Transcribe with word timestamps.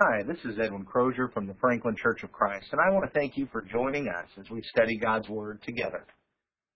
Hi, 0.00 0.24
this 0.26 0.38
is 0.44 0.58
Edwin 0.58 0.84
Crozier 0.84 1.28
from 1.28 1.46
the 1.46 1.54
Franklin 1.60 1.94
Church 1.94 2.24
of 2.24 2.32
Christ, 2.32 2.66
and 2.72 2.80
I 2.80 2.92
want 2.92 3.04
to 3.06 3.16
thank 3.16 3.36
you 3.36 3.46
for 3.52 3.62
joining 3.62 4.08
us 4.08 4.26
as 4.40 4.50
we 4.50 4.60
study 4.74 4.98
God's 4.98 5.28
Word 5.28 5.62
together. 5.62 6.04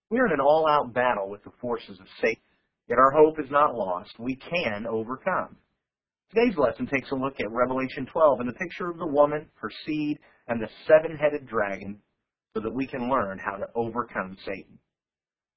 We 0.08 0.20
are 0.20 0.26
in 0.26 0.34
an 0.34 0.40
all-out 0.40 0.94
battle 0.94 1.28
with 1.28 1.42
the 1.42 1.50
forces 1.60 1.98
of 1.98 2.06
Satan, 2.20 2.40
yet 2.88 3.00
our 3.00 3.10
hope 3.10 3.40
is 3.40 3.50
not 3.50 3.74
lost. 3.74 4.12
We 4.20 4.36
can 4.36 4.86
overcome. 4.88 5.56
Today's 6.32 6.56
lesson 6.56 6.86
takes 6.86 7.10
a 7.10 7.16
look 7.16 7.34
at 7.40 7.50
Revelation 7.50 8.06
12 8.06 8.38
and 8.38 8.48
the 8.48 8.52
picture 8.52 8.88
of 8.88 8.98
the 8.98 9.06
woman, 9.08 9.48
her 9.56 9.72
seed, 9.84 10.20
and 10.46 10.62
the 10.62 10.70
seven-headed 10.86 11.48
dragon 11.48 11.98
so 12.54 12.60
that 12.60 12.72
we 12.72 12.86
can 12.86 13.10
learn 13.10 13.40
how 13.44 13.56
to 13.56 13.66
overcome 13.74 14.36
Satan. 14.46 14.78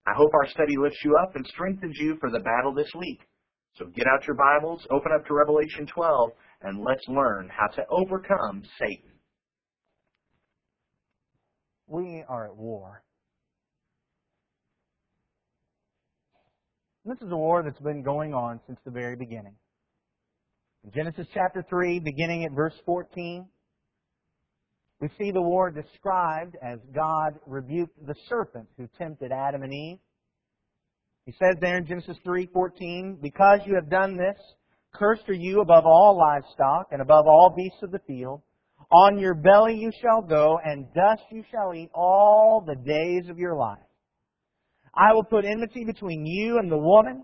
I 0.07 0.13
hope 0.17 0.31
our 0.33 0.49
study 0.49 0.77
lifts 0.81 1.05
you 1.05 1.15
up 1.21 1.35
and 1.35 1.45
strengthens 1.45 1.95
you 1.99 2.17
for 2.19 2.31
the 2.31 2.39
battle 2.39 2.73
this 2.73 2.89
week. 2.97 3.19
So 3.75 3.85
get 3.85 4.07
out 4.07 4.25
your 4.25 4.35
Bibles, 4.35 4.85
open 4.89 5.11
up 5.15 5.27
to 5.27 5.33
Revelation 5.35 5.85
12, 5.85 6.31
and 6.61 6.83
let's 6.83 7.07
learn 7.07 7.49
how 7.49 7.67
to 7.67 7.83
overcome 7.89 8.63
Satan. 8.79 9.11
We 11.87 12.23
are 12.27 12.45
at 12.45 12.55
war. 12.55 13.03
This 17.03 17.17
is 17.21 17.31
a 17.31 17.35
war 17.35 17.63
that's 17.63 17.81
been 17.81 18.03
going 18.03 18.33
on 18.33 18.59
since 18.67 18.79
the 18.85 18.91
very 18.91 19.15
beginning. 19.15 19.55
In 20.83 20.91
Genesis 20.91 21.27
chapter 21.33 21.63
3, 21.67 21.99
beginning 21.99 22.45
at 22.45 22.51
verse 22.51 22.75
14, 22.85 23.47
we 24.99 25.09
see 25.17 25.31
the 25.31 25.41
war 25.41 25.71
described 25.71 26.55
as 26.61 26.77
God 26.93 27.39
rebuked 27.47 28.05
the 28.05 28.13
serpent 28.29 28.67
who 28.77 28.87
tempted 28.99 29.31
Adam 29.31 29.63
and 29.63 29.73
Eve. 29.73 29.97
He 31.25 31.33
says 31.33 31.55
there 31.59 31.77
in 31.77 31.87
Genesis 31.87 32.17
3:14, 32.23 33.15
"Because 33.15 33.65
you 33.65 33.75
have 33.75 33.89
done 33.89 34.15
this, 34.15 34.39
cursed 34.93 35.27
are 35.29 35.33
you 35.33 35.61
above 35.61 35.85
all 35.85 36.17
livestock 36.17 36.87
and 36.91 37.01
above 37.01 37.25
all 37.27 37.53
beasts 37.55 37.81
of 37.83 37.91
the 37.91 37.99
field. 38.07 38.41
On 38.91 39.17
your 39.17 39.33
belly 39.33 39.75
you 39.75 39.91
shall 40.01 40.21
go, 40.21 40.59
and 40.63 40.93
dust 40.93 41.23
you 41.31 41.43
shall 41.49 41.73
eat 41.73 41.89
all 41.93 42.61
the 42.65 42.75
days 42.75 43.29
of 43.29 43.37
your 43.37 43.55
life. 43.55 43.79
I 44.93 45.13
will 45.13 45.23
put 45.23 45.45
enmity 45.45 45.85
between 45.85 46.25
you 46.25 46.57
and 46.57 46.69
the 46.69 46.77
woman, 46.77 47.23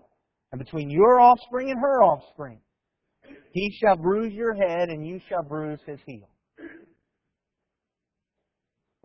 and 0.50 0.58
between 0.58 0.88
your 0.88 1.20
offspring 1.20 1.70
and 1.70 1.78
her 1.78 2.02
offspring. 2.02 2.60
He 3.52 3.70
shall 3.78 3.96
bruise 3.96 4.32
your 4.32 4.54
head, 4.54 4.88
and 4.88 5.06
you 5.06 5.20
shall 5.28 5.42
bruise 5.42 5.80
his 5.84 6.00
heel." 6.06 6.28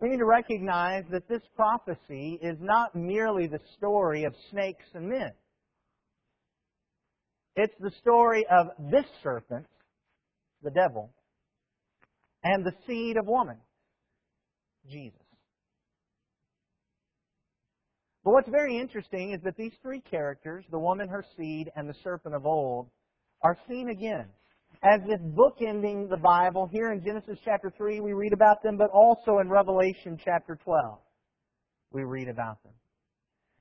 We 0.00 0.08
need 0.08 0.18
to 0.18 0.26
recognize 0.26 1.04
that 1.10 1.28
this 1.28 1.46
prophecy 1.54 2.38
is 2.42 2.58
not 2.60 2.94
merely 2.94 3.46
the 3.46 3.60
story 3.76 4.24
of 4.24 4.34
snakes 4.50 4.86
and 4.94 5.08
men. 5.08 5.32
It's 7.56 7.74
the 7.78 7.92
story 8.00 8.44
of 8.50 8.68
this 8.90 9.04
serpent, 9.22 9.66
the 10.62 10.70
devil, 10.70 11.10
and 12.42 12.64
the 12.64 12.72
seed 12.86 13.16
of 13.16 13.26
woman, 13.26 13.56
Jesus. 14.90 15.20
But 18.24 18.32
what's 18.32 18.48
very 18.48 18.78
interesting 18.78 19.32
is 19.32 19.42
that 19.44 19.56
these 19.56 19.74
three 19.82 20.00
characters, 20.00 20.64
the 20.70 20.78
woman, 20.78 21.08
her 21.08 21.24
seed, 21.36 21.70
and 21.76 21.88
the 21.88 21.94
serpent 22.02 22.34
of 22.34 22.46
old, 22.46 22.88
are 23.42 23.58
seen 23.68 23.90
again 23.90 24.26
as 24.82 25.00
if 25.06 25.20
bookending 25.20 26.08
the 26.08 26.16
Bible. 26.16 26.68
Here 26.72 26.92
in 26.92 27.02
Genesis 27.04 27.38
chapter 27.44 27.72
3, 27.76 28.00
we 28.00 28.12
read 28.12 28.32
about 28.32 28.62
them, 28.62 28.76
but 28.76 28.90
also 28.90 29.38
in 29.38 29.48
Revelation 29.48 30.18
chapter 30.22 30.58
12, 30.64 30.98
we 31.92 32.04
read 32.04 32.28
about 32.28 32.62
them. 32.62 32.72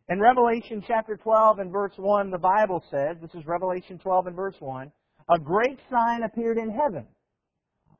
In 0.09 0.19
Revelation 0.19 0.83
chapter 0.85 1.15
12 1.15 1.59
and 1.59 1.71
verse 1.71 1.93
1, 1.95 2.29
the 2.29 2.37
Bible 2.37 2.83
says, 2.91 3.15
this 3.21 3.33
is 3.33 3.47
Revelation 3.47 3.97
12 3.97 4.27
and 4.27 4.35
verse 4.35 4.55
1, 4.59 4.91
a 5.29 5.39
great 5.39 5.79
sign 5.89 6.23
appeared 6.23 6.57
in 6.57 6.69
heaven. 6.69 7.07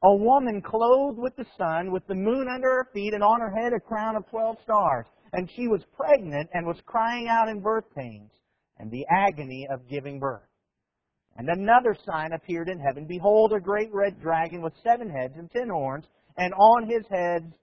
A 0.04 0.14
woman 0.14 0.62
clothed 0.62 1.18
with 1.18 1.34
the 1.38 1.46
sun, 1.58 1.92
with 1.94 2.06
the 2.08 2.16
moon 2.16 2.48
under 2.54 2.68
her 2.70 2.90
feet, 2.94 3.14
and 3.14 3.24
on 3.24 3.40
her 3.40 3.52
head 3.52 3.72
a 3.72 3.80
crown 3.80 4.18
of 4.18 4.30
12 4.30 4.58
stars. 4.64 5.06
And 5.32 5.50
she 5.56 5.70
was 5.70 5.82
pregnant 5.96 6.50
and 6.54 6.68
was 6.68 6.76
crying 6.86 7.30
out 7.30 7.48
in 7.48 7.62
birth 7.62 7.86
pains 7.96 8.32
and 8.78 8.92
the 8.92 9.06
agony 9.10 9.66
of 9.72 9.88
giving 9.90 10.20
birth. 10.20 10.44
And 11.38 11.48
another 11.48 11.96
sign 12.06 12.34
appeared 12.34 12.68
in 12.68 12.80
heaven. 12.80 13.06
Behold, 13.08 13.54
a 13.54 13.62
great 13.62 13.94
red 13.94 14.22
dragon 14.22 14.62
with 14.62 14.74
seven 14.84 15.10
heads 15.10 15.36
and 15.38 15.50
ten 15.52 15.70
horns, 15.70 16.06
and 16.38 16.54
on 16.54 16.90
his 16.90 17.06
heads 17.10 17.54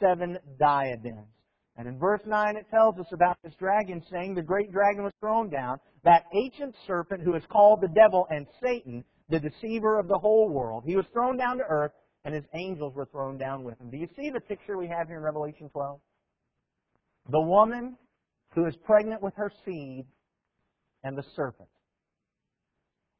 seven 0.00 0.38
diadems. 0.58 1.28
And 1.80 1.88
in 1.88 1.98
verse 1.98 2.20
9 2.26 2.56
it 2.56 2.66
tells 2.70 2.98
us 2.98 3.06
about 3.10 3.38
this 3.42 3.54
dragon 3.58 4.02
saying, 4.12 4.34
The 4.34 4.42
great 4.42 4.70
dragon 4.70 5.02
was 5.02 5.14
thrown 5.18 5.48
down, 5.48 5.78
that 6.04 6.24
ancient 6.34 6.74
serpent 6.86 7.22
who 7.22 7.34
is 7.34 7.42
called 7.50 7.80
the 7.80 7.88
devil 7.88 8.26
and 8.28 8.46
Satan, 8.62 9.02
the 9.30 9.40
deceiver 9.40 9.98
of 9.98 10.06
the 10.06 10.18
whole 10.18 10.50
world. 10.50 10.84
He 10.86 10.94
was 10.94 11.06
thrown 11.14 11.38
down 11.38 11.56
to 11.56 11.64
earth, 11.66 11.92
and 12.26 12.34
his 12.34 12.44
angels 12.54 12.94
were 12.94 13.06
thrown 13.06 13.38
down 13.38 13.64
with 13.64 13.80
him. 13.80 13.88
Do 13.88 13.96
you 13.96 14.08
see 14.14 14.28
the 14.28 14.42
picture 14.42 14.76
we 14.76 14.88
have 14.88 15.08
here 15.08 15.16
in 15.16 15.22
Revelation 15.22 15.70
12? 15.70 15.98
The 17.30 17.40
woman 17.40 17.96
who 18.54 18.66
is 18.66 18.74
pregnant 18.84 19.22
with 19.22 19.32
her 19.36 19.50
seed 19.64 20.04
and 21.02 21.16
the 21.16 21.24
serpent. 21.34 21.70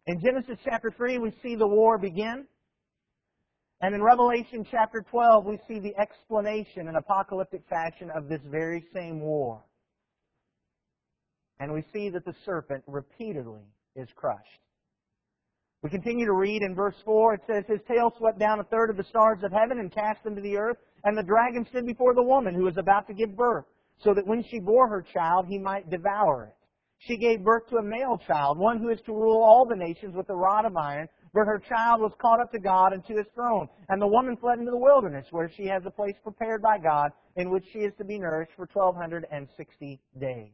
In 0.06 0.20
Genesis 0.20 0.59
chapter 0.65 0.93
3, 0.94 1.16
we 1.16 1.32
see 1.43 1.54
the 1.54 1.66
war 1.66 1.97
begin. 1.97 2.44
And 3.82 3.94
in 3.94 4.02
Revelation 4.02 4.66
chapter 4.70 5.04
12, 5.10 5.46
we 5.46 5.58
see 5.66 5.78
the 5.80 5.96
explanation 5.98 6.88
in 6.88 6.96
apocalyptic 6.96 7.62
fashion 7.68 8.10
of 8.14 8.28
this 8.28 8.41
very 8.44 8.84
same 8.94 9.20
war. 9.20 9.62
And 11.60 11.72
we 11.72 11.84
see 11.92 12.10
that 12.10 12.24
the 12.24 12.34
serpent 12.44 12.84
repeatedly 12.86 13.64
is 13.96 14.08
crushed. 14.14 14.60
We 15.82 15.88
continue 15.88 16.26
to 16.26 16.34
read 16.34 16.62
in 16.62 16.74
verse 16.74 16.96
4, 17.06 17.34
it 17.34 17.40
says, 17.46 17.64
His 17.66 17.80
tail 17.88 18.12
swept 18.19 18.38
down 18.38 18.60
a 18.60 18.64
third 18.64 18.90
of 18.90 18.98
the 18.98 19.04
stars 19.04 19.38
of 19.42 19.50
heaven 19.50 19.78
and 19.78 19.90
cast 19.90 20.22
them 20.24 20.36
to 20.36 20.42
the 20.42 20.58
earth, 20.58 20.76
and 21.04 21.16
the 21.16 21.22
dragon 21.22 21.66
stood 21.70 21.86
before 21.86 22.14
the 22.14 22.22
woman 22.22 22.54
who 22.54 22.64
was 22.64 22.76
about 22.76 23.06
to 23.06 23.14
give 23.14 23.34
birth, 23.34 23.64
so 24.04 24.12
that 24.12 24.26
when 24.26 24.44
she 24.44 24.58
bore 24.58 24.88
her 24.88 25.02
child, 25.14 25.46
he 25.48 25.58
might 25.58 25.88
devour 25.88 26.44
it. 26.44 26.54
She 26.98 27.16
gave 27.16 27.42
birth 27.42 27.66
to 27.70 27.76
a 27.76 27.82
male 27.82 28.20
child, 28.26 28.58
one 28.58 28.78
who 28.78 28.90
is 28.90 29.00
to 29.06 29.12
rule 29.12 29.42
all 29.42 29.64
the 29.64 29.76
nations 29.76 30.14
with 30.14 30.28
a 30.28 30.36
rod 30.36 30.66
of 30.66 30.76
iron, 30.76 31.08
but 31.32 31.46
her 31.46 31.62
child 31.68 32.00
was 32.00 32.12
caught 32.20 32.41
up 32.41 32.50
to 32.52 32.58
God 32.58 32.92
and 32.92 33.04
to 33.06 33.14
his 33.14 33.26
throne. 33.34 33.68
And 33.88 34.00
the 34.00 34.06
woman 34.06 34.36
fled 34.36 34.58
into 34.58 34.70
the 34.70 34.76
wilderness, 34.76 35.26
where 35.30 35.50
she 35.56 35.66
has 35.66 35.82
a 35.86 35.91
place 35.91 36.16
prepared 36.22 36.62
by 36.62 36.78
God, 36.78 37.12
in 37.36 37.50
which 37.50 37.64
she 37.72 37.80
is 37.80 37.92
to 37.98 38.04
be 38.04 38.18
nourished 38.18 38.52
for 38.56 38.68
1260 38.72 40.00
days. 40.20 40.52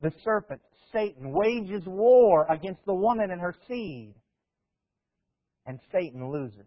The 0.00 0.12
serpent, 0.24 0.60
Satan, 0.92 1.32
wages 1.32 1.82
war 1.86 2.46
against 2.48 2.84
the 2.86 2.94
woman 2.94 3.30
and 3.30 3.40
her 3.40 3.54
seed. 3.66 4.14
And 5.66 5.80
Satan 5.92 6.30
loses. 6.30 6.66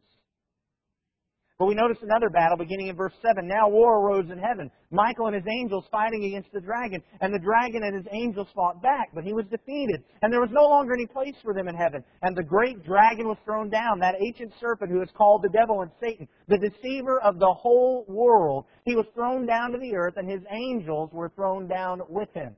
But 1.61 1.67
we 1.67 1.75
notice 1.75 1.99
another 2.01 2.31
battle 2.31 2.57
beginning 2.57 2.87
in 2.87 2.95
verse 2.95 3.13
7. 3.21 3.47
Now 3.47 3.69
war 3.69 4.01
arose 4.01 4.31
in 4.31 4.39
heaven. 4.39 4.71
Michael 4.89 5.27
and 5.27 5.35
his 5.35 5.45
angels 5.47 5.85
fighting 5.91 6.25
against 6.25 6.51
the 6.51 6.59
dragon. 6.59 7.03
And 7.21 7.31
the 7.31 7.37
dragon 7.37 7.83
and 7.83 7.95
his 7.95 8.07
angels 8.11 8.47
fought 8.55 8.81
back, 8.81 9.09
but 9.13 9.23
he 9.23 9.31
was 9.31 9.45
defeated. 9.45 10.01
And 10.23 10.33
there 10.33 10.41
was 10.41 10.49
no 10.51 10.63
longer 10.63 10.95
any 10.95 11.05
place 11.05 11.35
for 11.43 11.53
them 11.53 11.67
in 11.67 11.75
heaven. 11.75 12.03
And 12.23 12.35
the 12.35 12.41
great 12.41 12.83
dragon 12.83 13.27
was 13.27 13.37
thrown 13.45 13.69
down, 13.69 13.99
that 13.99 14.15
ancient 14.19 14.53
serpent 14.59 14.89
who 14.89 15.03
is 15.03 15.09
called 15.15 15.43
the 15.43 15.55
devil 15.55 15.81
and 15.81 15.91
Satan, 16.01 16.27
the 16.47 16.57
deceiver 16.57 17.21
of 17.21 17.37
the 17.37 17.53
whole 17.53 18.05
world. 18.07 18.65
He 18.83 18.95
was 18.95 19.05
thrown 19.13 19.45
down 19.45 19.71
to 19.71 19.77
the 19.77 19.95
earth, 19.95 20.15
and 20.17 20.27
his 20.27 20.41
angels 20.49 21.11
were 21.13 21.29
thrown 21.35 21.67
down 21.67 22.01
with 22.09 22.33
him. 22.33 22.55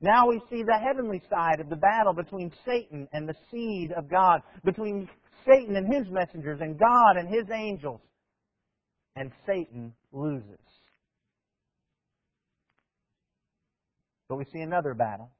Now 0.00 0.28
we 0.28 0.40
see 0.48 0.62
the 0.62 0.80
heavenly 0.82 1.20
side 1.28 1.60
of 1.60 1.68
the 1.68 1.76
battle 1.76 2.14
between 2.14 2.50
Satan 2.64 3.06
and 3.12 3.28
the 3.28 3.36
seed 3.50 3.92
of 3.92 4.08
God, 4.08 4.40
between 4.64 5.10
Satan 5.46 5.76
and 5.76 5.92
his 5.92 6.10
messengers 6.10 6.60
and 6.62 6.78
God 6.78 7.18
and 7.18 7.28
his 7.28 7.44
angels 7.52 8.00
and 9.16 9.32
Satan 9.46 9.92
loses. 10.12 10.58
But 14.28 14.36
we 14.36 14.44
see 14.52 14.60
another 14.60 14.94
battle. 14.94 15.30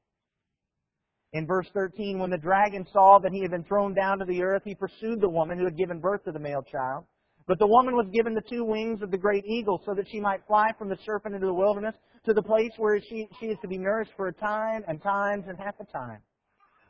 In 1.33 1.47
verse 1.47 1.67
13, 1.75 2.19
when 2.19 2.31
the 2.31 2.39
dragon 2.39 2.87
saw 2.93 3.19
that 3.19 3.33
he 3.33 3.43
had 3.43 3.51
been 3.51 3.65
thrown 3.65 3.95
down 3.95 4.19
to 4.21 4.25
the 4.25 4.43
earth, 4.43 4.63
he 4.65 4.75
pursued 4.75 5.21
the 5.21 5.29
woman 5.29 5.59
who 5.59 5.65
had 5.65 5.77
given 5.77 6.01
birth 6.01 6.25
to 6.25 6.33
the 6.33 6.39
male 6.39 6.63
child. 6.63 7.05
But 7.47 7.59
the 7.59 7.67
woman 7.67 7.95
was 7.95 8.07
given 8.13 8.35
the 8.35 8.41
two 8.41 8.65
wings 8.65 9.03
of 9.03 9.11
the 9.11 9.19
great 9.19 9.45
eagle 9.45 9.81
so 9.85 9.95
that 9.95 10.09
she 10.11 10.19
might 10.19 10.47
fly 10.47 10.71
from 10.79 10.89
the 10.89 10.99
serpent 11.05 11.35
into 11.35 11.47
the 11.47 11.55
wilderness 11.55 11.95
to 12.25 12.33
the 12.33 12.43
place 12.43 12.73
where 12.77 13.01
she, 13.01 13.29
she 13.39 13.47
is 13.47 13.59
to 13.63 13.69
be 13.69 13.79
nourished 13.79 14.13
for 14.17 14.29
a 14.29 14.33
time 14.33 14.83
and 14.89 15.03
times 15.03 15.45
and 15.49 15.59
half 15.59 15.75
a 15.79 15.85
time. 15.93 16.21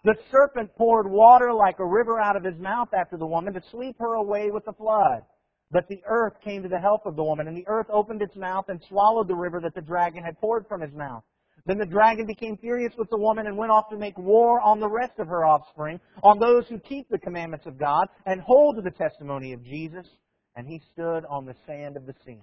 The 0.05 0.15
serpent 0.31 0.71
poured 0.77 1.11
water 1.11 1.53
like 1.53 1.79
a 1.79 1.85
river 1.85 2.21
out 2.21 2.37
of 2.37 2.45
his 2.45 2.59
mouth 2.59 2.89
after 2.95 3.17
the 3.17 3.27
woman 3.27 3.53
to 3.55 3.63
sweep 3.71 3.97
her 3.99 4.15
away 4.15 4.51
with 4.51 4.65
the 4.65 4.73
flood. 4.73 5.23
But 5.71 5.89
the 5.89 6.03
earth 6.07 6.35
came 6.45 6.63
to 6.63 6.69
the 6.69 6.79
help 6.79 7.07
of 7.07 7.17
the 7.17 7.25
woman, 7.25 7.49
and 7.49 7.57
the 7.57 7.67
earth 7.67 7.89
opened 7.91 8.23
its 8.23 8.37
mouth 8.37 8.67
and 8.69 8.81
swallowed 8.89 9.29
the 9.29 9.35
river 9.35 9.61
that 9.61 9.75
the 9.75 9.81
dragon 9.81 10.23
had 10.23 10.39
poured 10.39 10.67
from 10.69 10.81
his 10.81 10.93
mouth. 10.93 11.25
Then 11.67 11.79
the 11.79 11.87
dragon 11.87 12.27
became 12.27 12.57
furious 12.57 12.93
with 12.97 13.11
the 13.11 13.19
woman 13.19 13.49
and 13.49 13.57
went 13.57 13.73
off 13.73 13.89
to 13.91 13.97
make 13.97 14.17
war 14.17 14.61
on 14.61 14.79
the 14.79 14.89
rest 14.89 15.19
of 15.19 15.27
her 15.27 15.45
offspring, 15.45 15.99
on 16.23 16.39
those 16.39 16.69
who 16.69 16.79
keep 16.79 17.09
the 17.09 17.19
commandments 17.19 17.67
of 17.67 17.79
God 17.79 18.07
and 18.25 18.41
hold 18.41 18.77
to 18.77 18.83
the 18.83 18.93
testimony 18.93 19.53
of 19.53 19.65
Jesus. 19.65 20.07
And 20.55 20.67
he 20.67 20.81
stood 20.93 21.25
on 21.29 21.45
the 21.45 21.55
sand 21.67 21.97
of 21.97 22.07
the 22.07 22.15
sea. 22.25 22.41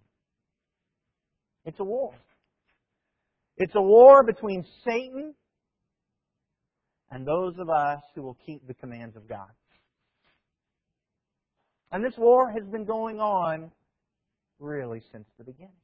It's 1.66 1.80
a 1.80 1.84
war. 1.84 2.14
It's 3.58 3.74
a 3.76 3.82
war 3.82 4.24
between 4.24 4.66
Satan 4.84 5.34
and 7.10 7.26
those 7.26 7.54
of 7.60 7.70
us 7.70 8.02
who 8.14 8.24
will 8.24 8.38
keep 8.46 8.68
the 8.68 8.74
commands 8.74 9.16
of 9.16 9.30
God. 9.30 9.50
And 11.94 12.04
this 12.04 12.18
war 12.18 12.52
has 12.52 12.64
been 12.72 12.86
going 12.86 13.20
on 13.20 13.72
really 14.60 15.02
since 15.12 15.28
the 15.38 15.44
beginning. 15.44 15.76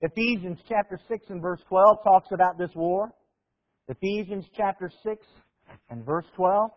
Ephesians 0.00 0.58
chapter 0.66 0.98
6 1.08 1.26
and 1.28 1.42
verse 1.42 1.60
12 1.68 1.98
talks 2.02 2.28
about 2.32 2.56
this 2.56 2.70
war. 2.74 3.12
Ephesians 3.88 4.46
chapter 4.56 4.90
6 5.04 5.26
and 5.90 6.06
verse 6.06 6.24
12. 6.36 6.70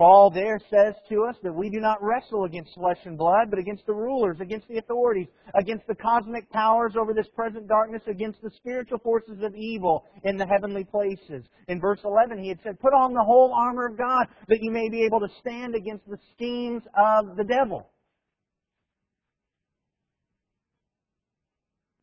Paul 0.00 0.30
there 0.30 0.58
says 0.70 0.94
to 1.10 1.26
us 1.28 1.36
that 1.42 1.54
we 1.54 1.68
do 1.68 1.78
not 1.78 2.02
wrestle 2.02 2.44
against 2.44 2.72
flesh 2.72 2.96
and 3.04 3.18
blood, 3.18 3.50
but 3.50 3.58
against 3.58 3.84
the 3.84 3.92
rulers, 3.92 4.38
against 4.40 4.66
the 4.66 4.78
authorities, 4.78 5.26
against 5.54 5.86
the 5.86 5.94
cosmic 5.94 6.50
powers 6.50 6.94
over 6.98 7.12
this 7.12 7.28
present 7.36 7.68
darkness, 7.68 8.00
against 8.06 8.40
the 8.40 8.50
spiritual 8.56 8.96
forces 9.00 9.42
of 9.42 9.54
evil 9.54 10.06
in 10.24 10.38
the 10.38 10.46
heavenly 10.46 10.84
places. 10.84 11.44
In 11.68 11.78
verse 11.78 11.98
11, 12.02 12.42
he 12.42 12.48
had 12.48 12.60
said, 12.62 12.80
Put 12.80 12.94
on 12.94 13.12
the 13.12 13.22
whole 13.22 13.52
armor 13.52 13.88
of 13.88 13.98
God 13.98 14.26
that 14.48 14.62
you 14.62 14.70
may 14.70 14.88
be 14.88 15.04
able 15.04 15.20
to 15.20 15.28
stand 15.38 15.74
against 15.74 16.08
the 16.08 16.16
schemes 16.32 16.82
of 16.96 17.36
the 17.36 17.44
devil. 17.44 17.90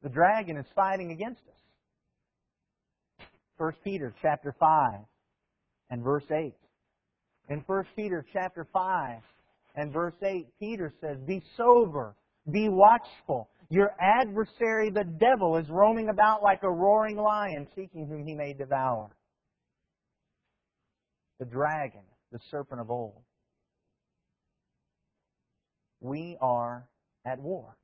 The 0.03 0.09
dragon 0.09 0.57
is 0.57 0.67
fighting 0.75 1.11
against 1.13 1.41
us. 1.47 3.27
1 3.57 3.73
Peter 3.83 4.13
chapter 4.21 4.55
5 4.59 4.99
and 5.89 6.03
verse 6.03 6.25
8. 6.29 6.53
In 7.49 7.63
1 7.65 7.83
Peter 7.95 8.25
chapter 8.33 8.67
5 8.73 9.21
and 9.75 9.93
verse 9.93 10.15
8, 10.21 10.47
Peter 10.59 10.93
says, 10.99 11.17
Be 11.25 11.41
sober, 11.55 12.15
be 12.51 12.67
watchful. 12.69 13.49
Your 13.69 13.91
adversary, 13.99 14.89
the 14.89 15.03
devil, 15.03 15.57
is 15.57 15.69
roaming 15.69 16.09
about 16.09 16.41
like 16.41 16.63
a 16.63 16.69
roaring 16.69 17.17
lion, 17.17 17.67
seeking 17.75 18.07
whom 18.07 18.25
he 18.25 18.33
may 18.33 18.53
devour. 18.53 19.09
The 21.39 21.45
dragon, 21.45 22.01
the 22.31 22.39
serpent 22.49 22.81
of 22.81 22.89
old. 22.89 23.21
We 25.99 26.37
are 26.41 26.87
at 27.25 27.39
war 27.39 27.75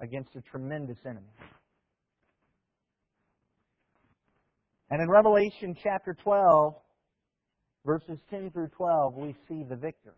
against 0.00 0.34
a 0.36 0.40
tremendous 0.42 0.98
enemy. 1.04 1.26
And 4.90 5.00
in 5.00 5.08
Revelation 5.08 5.76
chapter 5.82 6.16
12, 6.22 6.74
verses 7.84 8.18
10 8.30 8.50
through 8.50 8.68
12, 8.68 9.14
we 9.14 9.34
see 9.48 9.64
the 9.68 9.76
victory. 9.76 10.12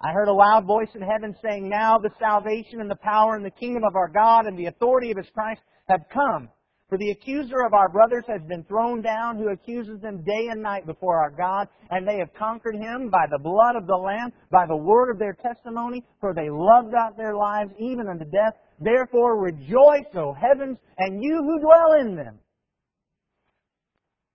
I 0.00 0.12
heard 0.12 0.28
a 0.28 0.32
loud 0.32 0.66
voice 0.66 0.88
in 0.94 1.02
heaven 1.02 1.34
saying, 1.42 1.68
Now 1.68 1.98
the 1.98 2.10
salvation 2.18 2.80
and 2.80 2.90
the 2.90 2.96
power 2.96 3.36
and 3.36 3.44
the 3.44 3.50
kingdom 3.50 3.84
of 3.84 3.96
our 3.96 4.08
God 4.08 4.46
and 4.46 4.58
the 4.58 4.66
authority 4.66 5.10
of 5.10 5.16
his 5.16 5.30
Christ 5.32 5.62
have 5.88 6.02
come. 6.12 6.48
For 6.90 6.98
the 6.98 7.10
accuser 7.10 7.62
of 7.64 7.72
our 7.72 7.88
brothers 7.88 8.24
has 8.28 8.42
been 8.42 8.64
thrown 8.64 9.00
down, 9.00 9.38
who 9.38 9.48
accuses 9.48 10.00
them 10.00 10.22
day 10.22 10.48
and 10.50 10.62
night 10.62 10.84
before 10.84 11.18
our 11.18 11.30
God, 11.30 11.66
and 11.90 12.06
they 12.06 12.18
have 12.18 12.34
conquered 12.34 12.76
him 12.76 13.08
by 13.08 13.26
the 13.30 13.38
blood 13.38 13.74
of 13.74 13.86
the 13.86 13.96
Lamb, 13.96 14.32
by 14.50 14.66
the 14.66 14.76
word 14.76 15.10
of 15.10 15.18
their 15.18 15.32
testimony, 15.32 16.04
for 16.20 16.34
they 16.34 16.50
loved 16.50 16.92
not 16.92 17.16
their 17.16 17.34
lives 17.34 17.72
even 17.78 18.06
unto 18.08 18.24
death. 18.26 18.54
Therefore 18.80 19.40
rejoice, 19.40 20.10
O 20.16 20.32
heavens, 20.32 20.78
and 20.98 21.22
you 21.22 21.36
who 21.36 21.60
dwell 21.60 22.00
in 22.00 22.16
them. 22.16 22.38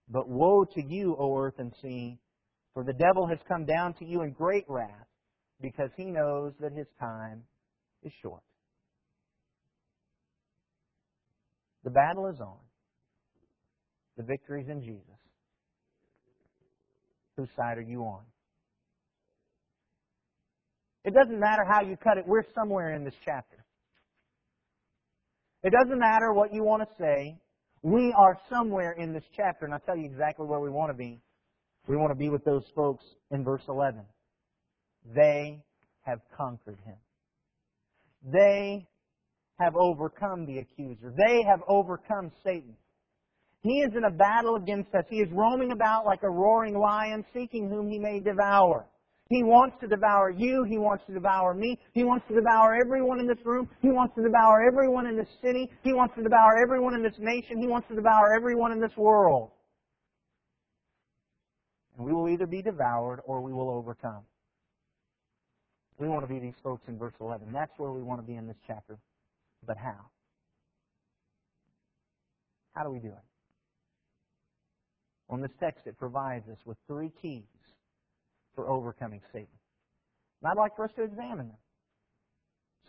But 0.09 0.27
woe 0.27 0.65
to 0.65 0.81
you, 0.81 1.15
O 1.19 1.37
earth 1.37 1.59
and 1.59 1.73
sea, 1.81 2.17
for 2.73 2.83
the 2.83 2.93
devil 2.93 3.27
has 3.27 3.37
come 3.47 3.65
down 3.65 3.93
to 3.95 4.05
you 4.05 4.21
in 4.21 4.31
great 4.31 4.65
wrath, 4.67 5.07
because 5.61 5.89
he 5.97 6.05
knows 6.05 6.53
that 6.61 6.71
his 6.71 6.87
time 6.99 7.43
is 8.03 8.11
short. 8.21 8.41
The 11.83 11.89
battle 11.89 12.27
is 12.27 12.39
on. 12.39 12.57
The 14.17 14.23
victory 14.23 14.63
is 14.63 14.69
in 14.69 14.81
Jesus. 14.81 15.03
Whose 17.37 17.49
side 17.55 17.77
are 17.77 17.81
you 17.81 18.01
on? 18.01 18.21
It 21.05 21.13
doesn't 21.13 21.39
matter 21.39 21.63
how 21.65 21.81
you 21.81 21.95
cut 21.95 22.17
it, 22.17 22.27
we're 22.27 22.43
somewhere 22.53 22.93
in 22.93 23.05
this 23.05 23.13
chapter. 23.23 23.63
It 25.63 25.73
doesn't 25.73 25.99
matter 25.99 26.33
what 26.33 26.53
you 26.53 26.63
want 26.63 26.83
to 26.83 26.89
say. 26.97 27.37
We 27.81 28.13
are 28.17 28.37
somewhere 28.49 28.93
in 28.93 29.13
this 29.13 29.23
chapter, 29.35 29.65
and 29.65 29.73
I'll 29.73 29.79
tell 29.81 29.97
you 29.97 30.05
exactly 30.05 30.45
where 30.45 30.59
we 30.59 30.69
want 30.69 30.89
to 30.91 30.97
be. 30.97 31.19
We 31.87 31.95
want 31.95 32.11
to 32.11 32.15
be 32.15 32.29
with 32.29 32.43
those 32.45 32.63
folks 32.75 33.03
in 33.31 33.43
verse 33.43 33.63
11. 33.67 34.01
They 35.15 35.63
have 36.01 36.19
conquered 36.37 36.79
him. 36.85 36.97
They 38.31 38.87
have 39.59 39.75
overcome 39.75 40.45
the 40.45 40.59
accuser. 40.59 41.13
They 41.17 41.43
have 41.43 41.59
overcome 41.67 42.31
Satan. 42.43 42.75
He 43.61 43.79
is 43.79 43.91
in 43.95 44.05
a 44.05 44.11
battle 44.11 44.55
against 44.55 44.93
us. 44.95 45.03
He 45.09 45.17
is 45.17 45.29
roaming 45.31 45.71
about 45.71 46.05
like 46.05 46.23
a 46.23 46.29
roaring 46.29 46.77
lion, 46.77 47.25
seeking 47.33 47.69
whom 47.69 47.89
he 47.89 47.99
may 47.99 48.19
devour. 48.19 48.85
He 49.29 49.43
wants 49.43 49.77
to 49.81 49.87
devour 49.87 50.31
you. 50.31 50.63
He 50.63 50.79
wants 50.79 51.03
to 51.05 51.13
devour 51.13 51.53
me. 51.53 51.77
He 51.93 52.03
wants 52.03 52.25
to 52.29 52.33
devour 52.33 52.73
everyone 52.73 53.19
in 53.19 53.27
this 53.27 53.37
room. 53.45 53.69
He 53.79 53.89
wants 53.89 54.15
to 54.15 54.23
devour 54.23 54.65
everyone 54.67 55.05
in 55.05 55.15
this 55.15 55.27
city. 55.39 55.69
He 55.83 55.93
wants 55.93 56.15
to 56.15 56.23
devour 56.23 56.57
everyone 56.59 56.95
in 56.95 57.03
this 57.03 57.13
nation. 57.19 57.61
He 57.61 57.67
wants 57.67 57.87
to 57.89 57.95
devour 57.95 58.33
everyone 58.35 58.71
in 58.71 58.81
this 58.81 58.95
world. 58.97 59.51
And 61.95 62.07
we 62.07 62.11
will 62.11 62.27
either 62.27 62.47
be 62.47 62.63
devoured 62.63 63.19
or 63.23 63.41
we 63.41 63.53
will 63.53 63.69
overcome. 63.69 64.23
We 65.99 66.07
want 66.07 66.27
to 66.27 66.33
be 66.33 66.39
these 66.39 66.57
folks 66.63 66.81
in 66.87 66.97
verse 66.97 67.13
11. 67.21 67.51
That's 67.53 67.73
where 67.77 67.91
we 67.91 68.01
want 68.01 68.21
to 68.21 68.25
be 68.25 68.35
in 68.35 68.47
this 68.47 68.57
chapter. 68.65 68.97
But 69.67 69.77
how? 69.77 70.09
How 72.73 72.83
do 72.83 72.89
we 72.89 72.99
do 72.99 73.09
it? 73.09 73.25
On 75.29 75.39
this 75.39 75.51
text, 75.59 75.85
it 75.85 75.99
provides 75.99 76.49
us 76.49 76.57
with 76.65 76.77
three 76.87 77.11
keys 77.21 77.43
for 78.55 78.69
overcoming 78.69 79.21
Satan. 79.31 79.47
And 80.41 80.51
I'd 80.51 80.57
like 80.57 80.75
for 80.75 80.85
us 80.85 80.91
to 80.95 81.03
examine 81.03 81.47
them 81.47 81.57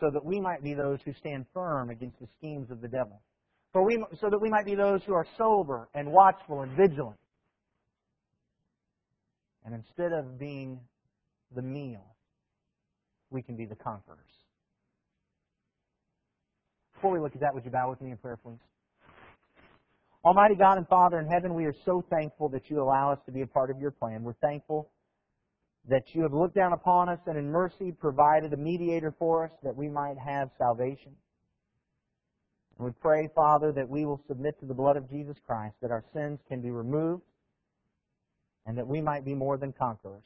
so 0.01 0.11
that 0.11 0.25
we 0.25 0.41
might 0.41 0.63
be 0.63 0.75
those 0.75 0.99
who 1.05 1.13
stand 1.13 1.45
firm 1.53 1.91
against 1.91 2.19
the 2.21 2.29
schemes 2.39 2.71
of 2.71 2.81
the 2.81 2.89
devil. 2.89 3.21
For 3.73 3.85
we, 3.85 4.03
so 4.21 4.29
that 4.31 4.41
we 4.41 4.49
might 4.49 4.65
be 4.65 4.75
those 4.75 5.03
who 5.07 5.13
are 5.13 5.27
sober 5.37 5.89
and 5.95 6.11
watchful 6.11 6.63
and 6.63 6.77
vigilant. 6.77 7.19
And 9.65 9.75
instead 9.75 10.13
of 10.13 10.39
being 10.39 10.81
the 11.55 11.63
meal, 11.63 12.05
we 13.31 13.43
can 13.43 13.57
be 13.57 13.67
the 13.67 13.77
conquerors. 13.77 14.19
Before 16.95 17.13
we 17.13 17.21
look 17.21 17.35
at 17.35 17.41
that, 17.41 17.55
would 17.55 17.65
you 17.65 17.71
bow 17.71 17.91
with 17.91 18.01
me 18.01 18.11
in 18.11 18.17
prayer, 18.17 18.37
please? 18.37 18.59
Almighty 20.25 20.55
God 20.55 20.77
and 20.77 20.87
Father 20.89 21.19
in 21.19 21.27
heaven, 21.27 21.55
we 21.55 21.65
are 21.65 21.75
so 21.85 22.05
thankful 22.11 22.49
that 22.51 22.69
you 22.69 22.83
allow 22.83 23.13
us 23.13 23.19
to 23.27 23.33
be 23.33 23.43
a 23.43 23.47
part 23.47 23.71
of 23.71 23.79
your 23.79 23.91
plan. 23.91 24.23
We're 24.23 24.35
thankful 24.35 24.91
that 25.91 26.15
you 26.15 26.23
have 26.23 26.33
looked 26.33 26.55
down 26.55 26.73
upon 26.73 27.09
us 27.09 27.19
and 27.27 27.37
in 27.37 27.51
mercy 27.51 27.91
provided 27.91 28.53
a 28.53 28.57
mediator 28.57 29.13
for 29.19 29.45
us 29.45 29.51
that 29.65 29.77
we 29.77 29.89
might 29.89 30.17
have 30.17 30.49
salvation. 30.57 31.13
And 32.79 32.87
we 32.87 32.93
pray, 32.93 33.29
Father, 33.35 33.73
that 33.73 33.89
we 33.89 34.07
will 34.07 34.23
submit 34.29 34.59
to 34.61 34.67
the 34.67 34.75
blood 34.75 34.97
of 34.97 35.11
Jesus 35.11 35.37
Christ, 35.45 35.75
that 35.83 35.91
our 35.91 36.05
sins 36.15 36.39
can 36.49 36.63
be 36.63 36.71
removed, 36.71 37.25
and 38.67 38.79
that 38.79 38.87
we 38.87 39.01
might 39.01 39.25
be 39.25 39.35
more 39.35 39.59
than 39.59 39.73
conquerors. 39.73 40.23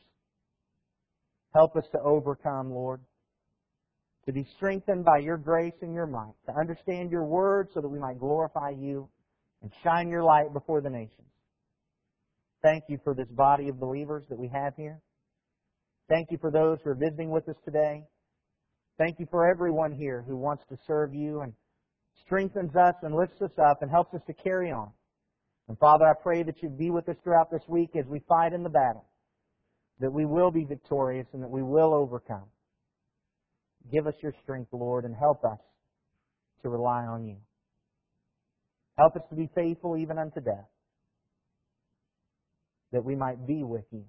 Help 1.54 1.76
us 1.76 1.84
to 1.92 2.00
overcome, 2.00 2.70
Lord, 2.70 3.00
to 4.26 4.32
be 4.32 4.46
strengthened 4.56 5.04
by 5.04 5.18
your 5.18 5.38
grace 5.38 5.74
and 5.80 5.94
your 5.94 6.06
might, 6.06 6.34
to 6.46 6.54
understand 6.54 7.10
your 7.10 7.24
word 7.24 7.68
so 7.72 7.80
that 7.80 7.88
we 7.88 7.98
might 7.98 8.20
glorify 8.20 8.68
you 8.68 9.08
and 9.62 9.72
shine 9.82 10.10
your 10.10 10.24
light 10.24 10.52
before 10.52 10.82
the 10.82 10.90
nations. 10.90 11.28
Thank 12.62 12.84
you 12.88 12.98
for 13.02 13.14
this 13.14 13.28
body 13.28 13.70
of 13.70 13.80
believers 13.80 14.24
that 14.28 14.38
we 14.38 14.48
have 14.48 14.74
here. 14.76 15.00
Thank 16.08 16.30
you 16.30 16.38
for 16.38 16.50
those 16.50 16.78
who 16.84 16.90
are 16.90 16.94
visiting 16.94 17.30
with 17.30 17.48
us 17.48 17.56
today. 17.64 18.04
Thank 18.98 19.18
you 19.18 19.26
for 19.30 19.48
everyone 19.48 19.92
here 19.92 20.22
who 20.26 20.36
wants 20.36 20.64
to 20.68 20.76
serve 20.86 21.14
you 21.14 21.40
and 21.40 21.52
strengthens 22.24 22.76
us 22.76 22.94
and 23.02 23.14
lifts 23.14 23.40
us 23.42 23.50
up 23.58 23.82
and 23.82 23.90
helps 23.90 24.14
us 24.14 24.20
to 24.26 24.34
carry 24.34 24.70
on. 24.70 24.90
And 25.68 25.78
Father, 25.78 26.04
I 26.04 26.12
pray 26.22 26.42
that 26.42 26.62
you 26.62 26.68
be 26.68 26.90
with 26.90 27.08
us 27.08 27.16
throughout 27.24 27.50
this 27.50 27.62
week 27.68 27.96
as 27.96 28.04
we 28.06 28.20
fight 28.28 28.52
in 28.52 28.62
the 28.62 28.68
battle, 28.68 29.06
that 30.00 30.12
we 30.12 30.26
will 30.26 30.50
be 30.50 30.64
victorious 30.64 31.26
and 31.32 31.42
that 31.42 31.50
we 31.50 31.62
will 31.62 31.94
overcome. 31.94 32.44
Give 33.90 34.06
us 34.06 34.14
your 34.22 34.34
strength, 34.42 34.68
Lord, 34.72 35.04
and 35.04 35.14
help 35.16 35.44
us 35.44 35.58
to 36.62 36.68
rely 36.68 37.04
on 37.04 37.24
you. 37.24 37.36
Help 38.98 39.16
us 39.16 39.22
to 39.30 39.34
be 39.34 39.48
faithful 39.54 39.96
even 39.96 40.18
unto 40.18 40.40
death, 40.40 40.68
that 42.92 43.04
we 43.04 43.16
might 43.16 43.46
be 43.46 43.64
with 43.64 43.84
you 43.90 44.04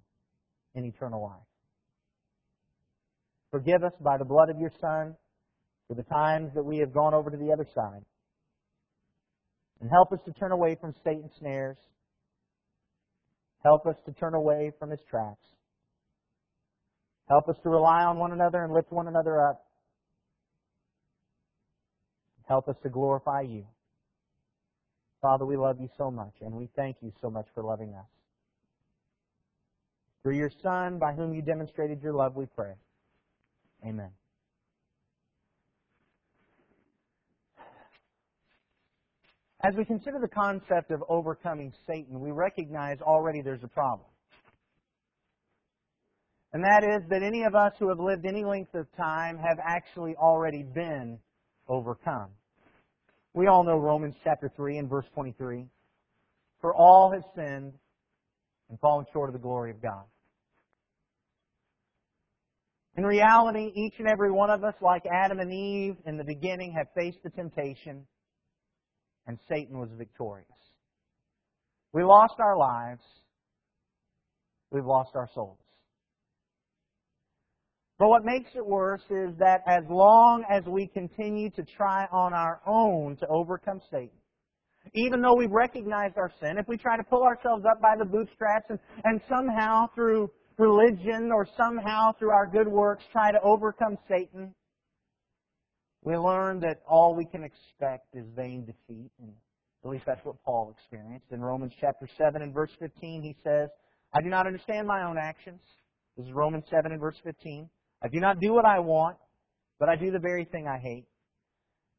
in 0.75 0.85
eternal 0.85 1.23
life. 1.23 1.54
Forgive 3.55 3.85
us 3.85 3.93
by 4.01 4.17
the 4.17 4.25
blood 4.25 4.49
of 4.49 4.59
your 4.59 4.71
Son 4.81 5.15
for 5.87 5.93
the 5.93 6.03
times 6.03 6.51
that 6.55 6.65
we 6.65 6.77
have 6.79 6.93
gone 6.93 7.13
over 7.13 7.29
to 7.29 7.37
the 7.37 7.53
other 7.53 7.65
side. 7.73 8.03
And 9.79 9.89
help 9.89 10.11
us 10.11 10.19
to 10.25 10.33
turn 10.33 10.51
away 10.51 10.75
from 10.81 10.93
Satan's 11.05 11.31
snares. 11.39 11.77
Help 13.63 13.85
us 13.85 13.95
to 14.07 14.11
turn 14.11 14.33
away 14.33 14.73
from 14.77 14.89
his 14.89 14.99
traps. 15.09 15.39
Help 17.29 17.47
us 17.47 17.55
to 17.63 17.69
rely 17.69 18.03
on 18.03 18.17
one 18.17 18.33
another 18.33 18.61
and 18.61 18.73
lift 18.73 18.91
one 18.91 19.07
another 19.07 19.39
up. 19.39 19.63
Help 22.49 22.67
us 22.67 22.75
to 22.83 22.89
glorify 22.89 23.39
you. 23.39 23.65
Father, 25.21 25.45
we 25.45 25.55
love 25.55 25.77
you 25.79 25.87
so 25.97 26.11
much, 26.11 26.33
and 26.41 26.53
we 26.53 26.67
thank 26.75 26.97
you 26.99 27.13
so 27.21 27.29
much 27.29 27.45
for 27.55 27.63
loving 27.63 27.93
us. 27.93 28.09
Through 30.23 30.35
your 30.35 30.51
Son, 30.61 30.99
by 30.99 31.13
whom 31.13 31.33
you 31.33 31.41
demonstrated 31.41 32.01
your 32.01 32.11
love, 32.11 32.35
we 32.35 32.47
pray. 32.47 32.73
Amen. 33.83 34.11
As 39.63 39.73
we 39.75 39.83
consider 39.83 40.19
the 40.19 40.27
concept 40.27 40.91
of 40.91 41.03
overcoming 41.09 41.73
Satan, 41.87 42.19
we 42.19 42.29
recognize 42.29 43.01
already 43.01 43.41
there's 43.41 43.63
a 43.63 43.67
problem. 43.67 44.07
And 46.53 46.63
that 46.63 46.83
is 46.83 47.01
that 47.09 47.23
any 47.23 47.43
of 47.43 47.55
us 47.55 47.73
who 47.79 47.89
have 47.89 47.99
lived 47.99 48.25
any 48.25 48.45
length 48.45 48.75
of 48.75 48.85
time 48.95 49.37
have 49.37 49.57
actually 49.61 50.15
already 50.15 50.63
been 50.63 51.17
overcome. 51.67 52.29
We 53.33 53.47
all 53.47 53.63
know 53.63 53.77
Romans 53.77 54.15
chapter 54.23 54.51
3 54.55 54.77
and 54.77 54.89
verse 54.89 55.05
23. 55.15 55.65
For 56.61 56.73
all 56.73 57.11
have 57.11 57.23
sinned 57.35 57.73
and 58.69 58.79
fallen 58.79 59.05
short 59.11 59.29
of 59.29 59.33
the 59.33 59.39
glory 59.39 59.71
of 59.71 59.81
God. 59.81 60.03
In 62.97 63.05
reality, 63.05 63.71
each 63.75 63.95
and 63.99 64.07
every 64.07 64.31
one 64.31 64.49
of 64.49 64.63
us, 64.63 64.73
like 64.81 65.03
Adam 65.05 65.39
and 65.39 65.51
Eve 65.51 65.97
in 66.05 66.17
the 66.17 66.23
beginning, 66.23 66.73
have 66.77 66.87
faced 66.95 67.17
the 67.23 67.29
temptation, 67.29 68.05
and 69.27 69.37
Satan 69.49 69.77
was 69.79 69.89
victorious. 69.97 70.47
We 71.91 72.03
lost 72.03 72.35
our 72.39 72.57
lives. 72.57 73.03
We've 74.71 74.85
lost 74.85 75.11
our 75.15 75.29
souls. 75.33 75.57
But 77.97 78.09
what 78.09 78.25
makes 78.25 78.49
it 78.55 78.65
worse 78.65 79.03
is 79.09 79.37
that 79.39 79.61
as 79.67 79.83
long 79.89 80.43
as 80.49 80.63
we 80.65 80.87
continue 80.87 81.49
to 81.51 81.63
try 81.63 82.05
on 82.11 82.33
our 82.33 82.61
own 82.65 83.15
to 83.17 83.27
overcome 83.27 83.79
Satan, 83.89 84.17
even 84.93 85.21
though 85.21 85.35
we've 85.35 85.51
recognized 85.51 86.17
our 86.17 86.31
sin, 86.41 86.57
if 86.57 86.67
we 86.67 86.77
try 86.77 86.97
to 86.97 87.03
pull 87.03 87.23
ourselves 87.23 87.63
up 87.69 87.81
by 87.81 87.95
the 87.97 88.05
bootstraps 88.05 88.65
and, 88.69 88.79
and 89.05 89.21
somehow 89.29 89.87
through 89.95 90.29
religion 90.57 91.31
or 91.33 91.47
somehow 91.57 92.11
through 92.17 92.31
our 92.31 92.47
good 92.47 92.67
works 92.67 93.03
try 93.11 93.31
to 93.31 93.39
overcome 93.41 93.97
Satan, 94.07 94.53
we 96.03 96.15
learn 96.15 96.59
that 96.59 96.81
all 96.87 97.15
we 97.15 97.25
can 97.25 97.43
expect 97.43 98.07
is 98.13 98.25
vain 98.35 98.65
defeat. 98.65 99.11
And 99.19 99.33
at 99.83 99.89
least 99.89 100.05
that's 100.05 100.23
what 100.23 100.35
Paul 100.43 100.73
experienced. 100.77 101.27
In 101.31 101.41
Romans 101.41 101.73
chapter 101.79 102.07
7 102.17 102.41
and 102.41 102.53
verse 102.53 102.71
15, 102.79 103.23
he 103.23 103.35
says, 103.43 103.69
I 104.13 104.21
do 104.21 104.29
not 104.29 104.47
understand 104.47 104.87
my 104.87 105.03
own 105.03 105.17
actions. 105.17 105.61
This 106.15 106.27
is 106.27 106.33
Romans 106.33 106.65
7 106.69 106.91
and 106.91 107.01
verse 107.01 107.17
15. 107.23 107.69
I 108.03 108.07
do 108.07 108.19
not 108.19 108.39
do 108.39 108.53
what 108.53 108.65
I 108.65 108.79
want, 108.79 109.17
but 109.79 109.89
I 109.89 109.95
do 109.95 110.11
the 110.11 110.19
very 110.19 110.45
thing 110.45 110.67
I 110.67 110.77
hate. 110.77 111.05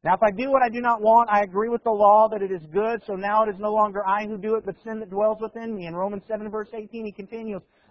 Now, 0.03 0.13
if 0.13 0.23
I 0.23 0.31
do 0.31 0.49
what 0.51 0.61
I 0.61 0.69
do 0.69 0.79
not 0.79 1.01
want, 1.01 1.29
I 1.29 1.41
agree 1.41 1.69
with 1.69 1.83
the 1.83 1.91
law 1.91 2.29
that 2.31 2.41
it 2.41 2.51
is 2.51 2.61
good, 2.71 3.01
so 3.05 3.13
now 3.13 3.43
it 3.43 3.49
is 3.49 3.59
no 3.59 3.73
longer 3.73 4.07
I 4.07 4.25
who 4.25 4.37
do 4.37 4.55
it, 4.55 4.63
but 4.65 4.75
sin 4.83 4.99
that 4.99 5.09
dwells 5.09 5.37
within 5.41 5.75
me. 5.75 5.87
In 5.87 5.95
Romans 5.95 6.23
7 6.27 6.49
verse 6.49 6.69
18, 6.73 7.05
he 7.05 7.11
continues, 7.11 7.61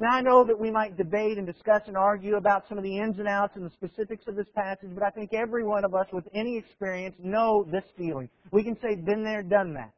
Now 0.00 0.10
I 0.10 0.22
know 0.22 0.44
that 0.44 0.58
we 0.58 0.72
might 0.72 0.96
debate 0.96 1.38
and 1.38 1.46
discuss 1.46 1.82
and 1.86 1.96
argue 1.96 2.36
about 2.36 2.68
some 2.68 2.78
of 2.78 2.84
the 2.84 2.98
ins 2.98 3.18
and 3.18 3.28
outs 3.28 3.54
and 3.54 3.64
the 3.64 3.70
specifics 3.70 4.26
of 4.26 4.34
this 4.34 4.48
passage, 4.54 4.90
but 4.92 5.04
I 5.04 5.10
think 5.10 5.32
every 5.32 5.62
one 5.64 5.84
of 5.84 5.94
us 5.94 6.06
with 6.12 6.26
any 6.34 6.56
experience 6.56 7.14
know 7.20 7.64
this 7.70 7.84
feeling. 7.96 8.28
We 8.50 8.64
can 8.64 8.76
say, 8.80 8.96
been 8.96 9.22
there, 9.22 9.42
done 9.42 9.74
that. 9.74 9.92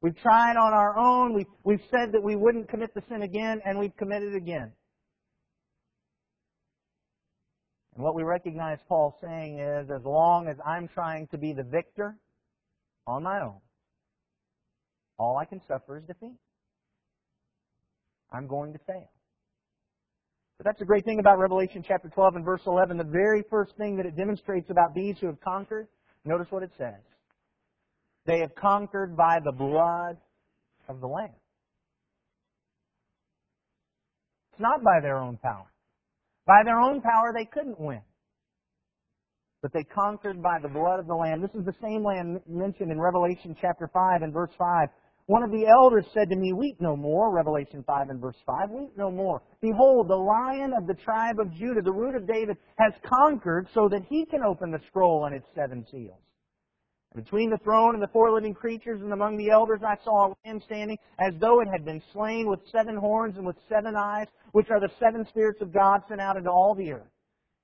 We've 0.00 0.16
tried 0.16 0.56
on 0.56 0.72
our 0.72 0.96
own, 0.96 1.34
we've, 1.34 1.46
we've 1.64 1.82
said 1.90 2.12
that 2.12 2.22
we 2.22 2.34
wouldn't 2.34 2.70
commit 2.70 2.94
the 2.94 3.02
sin 3.10 3.20
again, 3.20 3.60
and 3.66 3.78
we've 3.78 3.94
committed 3.98 4.32
it 4.32 4.36
again. 4.36 4.72
And 7.94 8.02
what 8.02 8.14
we 8.14 8.22
recognize 8.22 8.78
Paul 8.88 9.18
saying 9.22 9.58
is 9.58 9.90
as 9.90 10.02
long 10.04 10.48
as 10.48 10.56
I'm 10.64 10.88
trying 10.88 11.26
to 11.28 11.36
be 11.36 11.52
the 11.52 11.64
victor 11.64 12.16
on 13.06 13.22
my 13.22 13.42
own, 13.42 13.58
all 15.18 15.36
I 15.36 15.44
can 15.44 15.60
suffer 15.68 15.98
is 15.98 16.04
defeat. 16.04 16.38
I'm 18.32 18.46
going 18.46 18.72
to 18.72 18.78
fail. 18.86 19.10
But 20.58 20.66
that's 20.66 20.78
the 20.78 20.84
great 20.84 21.04
thing 21.04 21.20
about 21.20 21.38
Revelation 21.38 21.82
chapter 21.86 22.08
12 22.08 22.36
and 22.36 22.44
verse 22.44 22.60
11. 22.66 22.98
The 22.98 23.04
very 23.04 23.42
first 23.48 23.72
thing 23.78 23.96
that 23.96 24.06
it 24.06 24.16
demonstrates 24.16 24.68
about 24.70 24.94
these 24.94 25.16
who 25.18 25.26
have 25.26 25.40
conquered, 25.40 25.88
notice 26.24 26.48
what 26.50 26.62
it 26.62 26.70
says. 26.76 27.00
They 28.26 28.40
have 28.40 28.54
conquered 28.54 29.16
by 29.16 29.38
the 29.42 29.52
blood 29.52 30.18
of 30.88 31.00
the 31.00 31.06
Lamb. 31.06 31.30
It's 34.52 34.60
not 34.60 34.84
by 34.84 35.00
their 35.00 35.16
own 35.16 35.38
power. 35.38 35.66
By 36.46 36.62
their 36.64 36.78
own 36.78 37.00
power, 37.00 37.32
they 37.34 37.46
couldn't 37.46 37.80
win. 37.80 38.02
But 39.62 39.72
they 39.72 39.84
conquered 39.84 40.42
by 40.42 40.58
the 40.60 40.68
blood 40.68 41.00
of 41.00 41.06
the 41.06 41.14
Lamb. 41.14 41.40
This 41.40 41.54
is 41.54 41.64
the 41.64 41.74
same 41.82 42.04
Lamb 42.04 42.40
mentioned 42.46 42.90
in 42.90 43.00
Revelation 43.00 43.56
chapter 43.60 43.88
5 43.92 44.22
and 44.22 44.32
verse 44.32 44.50
5. 44.58 44.88
One 45.26 45.42
of 45.42 45.50
the 45.50 45.66
elders 45.66 46.06
said 46.12 46.28
to 46.30 46.36
me, 46.36 46.52
Weep 46.52 46.80
no 46.80 46.96
more, 46.96 47.30
Revelation 47.32 47.84
5 47.86 48.10
and 48.10 48.20
verse 48.20 48.36
5, 48.46 48.70
weep 48.70 48.92
no 48.96 49.10
more. 49.10 49.42
Behold, 49.60 50.08
the 50.08 50.16
lion 50.16 50.72
of 50.76 50.86
the 50.86 50.94
tribe 50.94 51.38
of 51.38 51.52
Judah, 51.52 51.82
the 51.82 51.92
root 51.92 52.16
of 52.16 52.26
David, 52.26 52.56
has 52.78 52.92
conquered 53.04 53.68
so 53.72 53.88
that 53.88 54.02
he 54.08 54.26
can 54.26 54.42
open 54.42 54.70
the 54.70 54.80
scroll 54.88 55.26
and 55.26 55.34
its 55.34 55.46
seven 55.54 55.86
seals. 55.90 56.18
Between 57.14 57.50
the 57.50 57.58
throne 57.58 57.94
and 57.94 58.02
the 58.02 58.08
four 58.12 58.30
living 58.30 58.54
creatures 58.54 59.00
and 59.00 59.12
among 59.12 59.36
the 59.36 59.50
elders 59.50 59.80
I 59.84 59.96
saw 60.04 60.28
a 60.28 60.34
lamb 60.46 60.60
standing 60.64 60.96
as 61.18 61.34
though 61.40 61.60
it 61.60 61.66
had 61.66 61.84
been 61.84 62.00
slain 62.12 62.48
with 62.48 62.60
seven 62.70 62.96
horns 62.96 63.36
and 63.36 63.44
with 63.44 63.56
seven 63.68 63.96
eyes, 63.96 64.28
which 64.52 64.70
are 64.70 64.78
the 64.78 64.92
seven 65.00 65.26
spirits 65.26 65.60
of 65.60 65.72
God 65.72 66.02
sent 66.08 66.20
out 66.20 66.36
into 66.36 66.50
all 66.50 66.74
the 66.74 66.92
earth. 66.92 67.10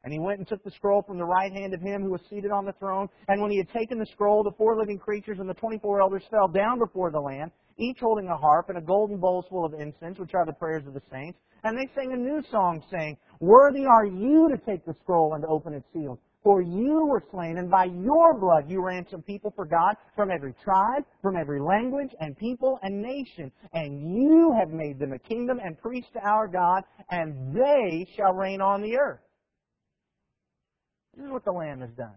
And 0.06 0.12
he 0.12 0.20
went 0.20 0.38
and 0.38 0.46
took 0.46 0.62
the 0.62 0.70
scroll 0.70 1.02
from 1.02 1.18
the 1.18 1.25
right 1.25 1.52
hand 1.52 1.75
of 1.75 1.80
him 1.80 2.00
who 2.00 2.12
was 2.12 2.20
seated 2.30 2.52
on 2.52 2.64
the 2.64 2.72
throne. 2.75 3.08
And 3.26 3.42
when 3.42 3.50
he 3.50 3.56
had 3.56 3.68
taken 3.70 3.98
the 3.98 4.06
scroll, 4.06 4.44
the 4.44 4.52
four 4.56 4.78
living 4.78 5.00
creatures 5.00 5.38
and 5.40 5.48
the 5.48 5.54
twenty-four 5.54 6.00
elders 6.00 6.22
fell 6.30 6.46
down 6.46 6.78
before 6.78 7.10
the 7.10 7.18
Lamb, 7.18 7.50
each 7.76 7.98
holding 7.98 8.28
a 8.28 8.36
harp 8.36 8.68
and 8.68 8.78
a 8.78 8.80
golden 8.80 9.18
bowl 9.18 9.44
full 9.50 9.64
of 9.64 9.75
incense, 9.75 10.16
which 10.20 10.32
are 10.32 10.46
the 10.46 10.52
prayers 10.52 10.86
of 10.86 10.94
the 10.94 11.02
saints. 11.10 11.40
And 11.64 11.76
they 11.76 11.90
sang 11.96 12.12
a 12.12 12.16
new 12.16 12.40
song, 12.52 12.84
saying, 12.88 13.16
Worthy 13.40 13.84
are 13.84 14.06
you 14.06 14.48
to 14.48 14.56
take 14.58 14.86
the 14.86 14.94
scroll 15.02 15.34
and 15.34 15.42
to 15.42 15.48
open 15.48 15.75
its 15.75 15.86
seals. 15.92 16.20
For 16.44 16.62
you 16.62 17.06
were 17.10 17.25
slain, 17.32 17.58
and 17.58 17.68
by 17.68 17.86
your 17.86 18.38
blood 18.38 18.70
you 18.70 18.86
ransomed 18.86 19.26
people 19.26 19.52
for 19.56 19.66
God 19.66 19.96
from 20.14 20.30
every 20.30 20.54
tribe, 20.62 21.02
from 21.20 21.36
every 21.36 21.60
language, 21.60 22.14
and 22.20 22.38
people 22.38 22.78
and 22.82 23.02
nation. 23.02 23.50
And 23.72 24.00
you 24.22 24.54
have 24.56 24.70
made 24.70 25.00
them 25.00 25.14
a 25.14 25.18
kingdom 25.18 25.58
and 25.60 25.76
priests 25.76 26.12
to 26.12 26.20
our 26.20 26.46
God, 26.46 26.84
and 27.10 27.52
they 27.52 28.06
shall 28.16 28.34
reign 28.34 28.60
on 28.60 28.82
the 28.82 28.96
earth. 28.96 29.18
This 31.16 31.25
is 31.25 31.32
what 31.32 31.44
the 31.44 31.52
Lamb 31.52 31.80
has 31.80 31.90
done. 31.96 32.14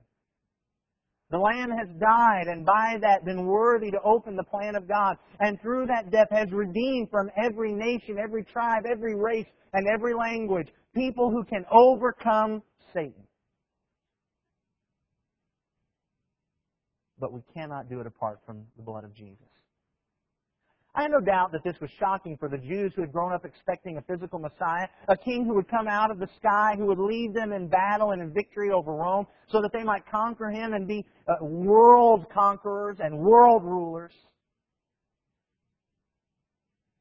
The 1.31 1.37
Lamb 1.37 1.69
has 1.69 1.87
died 1.99 2.47
and 2.47 2.65
by 2.65 2.97
that 3.01 3.23
been 3.23 3.45
worthy 3.45 3.91
to 3.91 4.01
open 4.03 4.35
the 4.35 4.43
plan 4.43 4.75
of 4.75 4.87
God. 4.87 5.17
And 5.39 5.61
through 5.61 5.85
that 5.87 6.11
death 6.11 6.27
has 6.31 6.51
redeemed 6.51 7.09
from 7.09 7.29
every 7.37 7.71
nation, 7.71 8.17
every 8.21 8.43
tribe, 8.43 8.83
every 8.89 9.15
race, 9.15 9.45
and 9.73 9.87
every 9.87 10.13
language 10.15 10.67
people 10.95 11.29
who 11.29 11.43
can 11.43 11.63
overcome 11.71 12.63
Satan. 12.93 13.27
but 17.19 17.33
we 17.33 17.41
cannot 17.53 17.89
do 17.89 17.99
it 17.99 18.07
apart 18.07 18.39
from 18.45 18.65
the 18.77 18.83
blood 18.83 19.03
of 19.03 19.13
Jesus. 19.13 19.37
I 20.95 21.03
have 21.03 21.11
no 21.11 21.19
doubt 21.19 21.51
that 21.51 21.63
this 21.63 21.79
was 21.79 21.89
shocking 21.99 22.35
for 22.37 22.49
the 22.49 22.57
Jews 22.57 22.91
who 22.95 23.01
had 23.01 23.11
grown 23.11 23.31
up 23.31 23.45
expecting 23.45 23.97
a 23.97 24.01
physical 24.01 24.39
Messiah, 24.39 24.87
a 25.07 25.15
king 25.15 25.45
who 25.45 25.53
would 25.55 25.69
come 25.69 25.87
out 25.87 26.09
of 26.09 26.17
the 26.17 26.27
sky, 26.37 26.73
who 26.77 26.87
would 26.87 26.97
lead 26.97 27.33
them 27.33 27.53
in 27.53 27.67
battle 27.67 28.11
and 28.11 28.21
in 28.21 28.33
victory 28.33 28.71
over 28.71 28.93
Rome, 28.93 29.27
so 29.49 29.61
that 29.61 29.71
they 29.71 29.83
might 29.83 30.03
conquer 30.09 30.49
him 30.49 30.73
and 30.73 30.87
be 30.87 31.05
uh, 31.27 31.45
world 31.45 32.25
conquerors 32.33 32.97
and 32.99 33.17
world 33.17 33.63
rulers. 33.63 34.13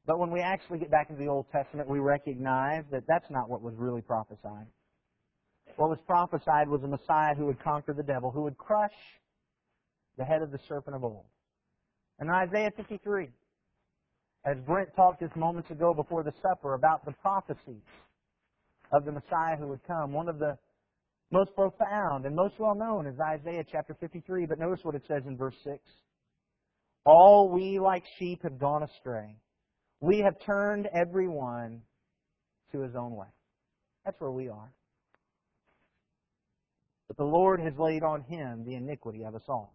But 0.05 0.19
when 0.19 0.31
we 0.31 0.39
actually 0.39 0.79
get 0.79 0.91
back 0.91 1.09
into 1.09 1.21
the 1.21 1.29
Old 1.29 1.47
Testament, 1.51 1.89
we 1.89 1.99
recognize 1.99 2.83
that 2.91 3.03
that's 3.07 3.29
not 3.29 3.49
what 3.49 3.61
was 3.61 3.73
really 3.77 4.01
prophesied. 4.01 4.67
What 5.75 5.89
was 5.89 5.99
prophesied 6.05 6.67
was 6.67 6.83
a 6.83 6.87
Messiah 6.87 7.35
who 7.35 7.45
would 7.45 7.63
conquer 7.63 7.93
the 7.93 8.03
devil, 8.03 8.31
who 8.31 8.43
would 8.43 8.57
crush 8.57 8.93
the 10.17 10.25
head 10.25 10.41
of 10.41 10.51
the 10.51 10.59
serpent 10.67 10.95
of 10.95 11.03
old. 11.03 11.25
And 12.19 12.29
Isaiah 12.29 12.71
53, 12.75 13.29
as 14.45 14.57
Brent 14.65 14.89
talked 14.95 15.21
just 15.21 15.35
moments 15.35 15.69
ago 15.69 15.93
before 15.93 16.23
the 16.23 16.33
supper 16.41 16.73
about 16.73 17.05
the 17.05 17.11
prophecies 17.21 17.83
of 18.91 19.05
the 19.05 19.11
Messiah 19.11 19.57
who 19.57 19.67
would 19.67 19.83
come, 19.85 20.13
one 20.13 20.29
of 20.29 20.39
the 20.39 20.57
most 21.31 21.53
profound 21.55 22.25
and 22.25 22.35
most 22.35 22.55
well 22.57 22.75
known 22.75 23.05
is 23.05 23.15
Isaiah 23.19 23.63
chapter 23.69 23.95
53, 23.99 24.45
but 24.45 24.59
notice 24.59 24.79
what 24.83 24.95
it 24.95 25.03
says 25.07 25.23
in 25.27 25.37
verse 25.37 25.55
6. 25.63 25.77
All 27.05 27.49
we 27.51 27.79
like 27.79 28.03
sheep 28.17 28.41
have 28.43 28.59
gone 28.59 28.83
astray. 28.83 29.35
We 30.01 30.19
have 30.19 30.35
turned 30.45 30.87
every 30.93 31.27
one 31.27 31.81
to 32.71 32.81
his 32.81 32.95
own 32.95 33.15
way. 33.15 33.27
That's 34.05 34.19
where 34.19 34.31
we 34.31 34.47
are. 34.47 34.71
But 37.07 37.17
the 37.17 37.23
Lord 37.23 37.59
has 37.59 37.73
laid 37.77 38.03
on 38.03 38.21
him 38.21 38.63
the 38.65 38.75
iniquity 38.75 39.23
of 39.23 39.35
us 39.35 39.41
all. 39.47 39.73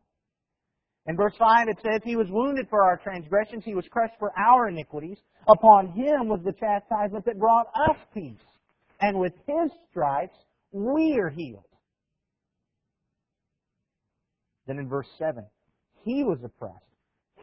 In 1.06 1.16
verse 1.16 1.34
5 1.38 1.68
it 1.68 1.78
says, 1.82 2.00
He 2.02 2.16
was 2.16 2.28
wounded 2.30 2.66
for 2.70 2.82
our 2.82 2.96
transgressions, 2.96 3.64
He 3.64 3.74
was 3.74 3.86
crushed 3.90 4.14
for 4.18 4.32
our 4.38 4.68
iniquities. 4.68 5.18
Upon 5.48 5.88
Him 5.88 6.28
was 6.28 6.40
the 6.44 6.52
chastisement 6.52 7.24
that 7.26 7.38
brought 7.38 7.66
us 7.74 7.96
peace. 8.14 8.38
And 9.00 9.18
with 9.18 9.34
His 9.46 9.70
stripes 9.90 10.36
we 10.72 11.18
are 11.20 11.30
healed. 11.30 11.64
Then 14.66 14.78
in 14.78 14.88
verse 14.88 15.08
7, 15.18 15.44
He 16.04 16.24
was 16.24 16.38
oppressed, 16.42 16.78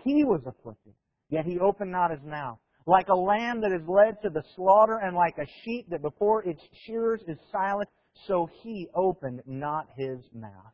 He 0.04 0.24
was 0.24 0.42
afflicted, 0.48 0.94
yet 1.30 1.46
He 1.46 1.60
opened 1.60 1.92
not 1.92 2.12
His 2.12 2.24
mouth. 2.24 2.58
Like 2.88 3.10
a 3.10 3.16
lamb 3.16 3.62
that 3.62 3.72
is 3.72 3.88
led 3.88 4.20
to 4.24 4.32
the 4.32 4.44
slaughter, 4.56 4.98
and 5.04 5.16
like 5.16 5.38
a 5.38 5.46
sheep 5.64 5.88
that 5.92 6.02
before 6.02 6.44
its 6.44 6.62
shearers 6.86 7.22
is 7.28 7.38
silent, 7.52 7.88
so 8.28 8.50
He 8.64 8.88
opened 8.96 9.44
not 9.46 9.88
His 9.96 10.20
mouth. 10.34 10.74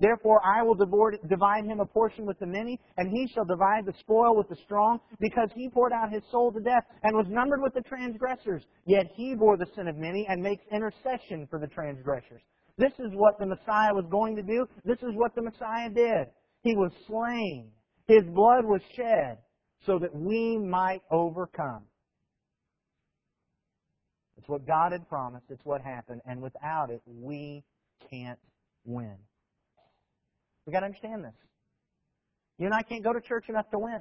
Therefore 0.00 0.40
I 0.44 0.62
will 0.62 0.74
divide 0.74 1.64
him 1.64 1.80
a 1.80 1.86
portion 1.86 2.24
with 2.24 2.38
the 2.38 2.46
many, 2.46 2.78
and 2.96 3.10
he 3.10 3.26
shall 3.34 3.44
divide 3.44 3.84
the 3.84 3.94
spoil 3.98 4.36
with 4.36 4.48
the 4.48 4.56
strong, 4.64 5.00
because 5.18 5.50
he 5.54 5.68
poured 5.68 5.92
out 5.92 6.12
his 6.12 6.22
soul 6.30 6.52
to 6.52 6.60
death, 6.60 6.84
and 7.02 7.16
was 7.16 7.26
numbered 7.28 7.60
with 7.60 7.74
the 7.74 7.82
transgressors. 7.82 8.64
Yet 8.86 9.06
he 9.14 9.34
bore 9.34 9.56
the 9.56 9.66
sin 9.74 9.88
of 9.88 9.96
many, 9.96 10.26
and 10.28 10.40
makes 10.42 10.64
intercession 10.70 11.46
for 11.50 11.58
the 11.58 11.66
transgressors. 11.66 12.42
This 12.76 12.92
is 13.00 13.10
what 13.14 13.38
the 13.40 13.46
Messiah 13.46 13.92
was 13.92 14.06
going 14.08 14.36
to 14.36 14.42
do. 14.42 14.66
This 14.84 14.98
is 14.98 15.14
what 15.14 15.34
the 15.34 15.42
Messiah 15.42 15.90
did. 15.90 16.28
He 16.62 16.76
was 16.76 16.92
slain. 17.08 17.72
His 18.06 18.22
blood 18.22 18.64
was 18.64 18.80
shed, 18.94 19.38
so 19.84 19.98
that 19.98 20.14
we 20.14 20.56
might 20.58 21.02
overcome. 21.10 21.82
It's 24.36 24.48
what 24.48 24.64
God 24.64 24.92
had 24.92 25.08
promised. 25.08 25.46
It's 25.50 25.64
what 25.64 25.80
happened. 25.82 26.20
And 26.24 26.40
without 26.40 26.90
it, 26.90 27.02
we 27.04 27.64
can't 28.08 28.38
win. 28.84 29.16
We've 30.68 30.74
got 30.74 30.80
to 30.80 30.86
understand 30.86 31.24
this. 31.24 31.32
You 32.58 32.66
and 32.66 32.74
I 32.74 32.82
can't 32.82 33.02
go 33.02 33.14
to 33.14 33.22
church 33.22 33.46
enough 33.48 33.70
to 33.70 33.78
win. 33.78 34.00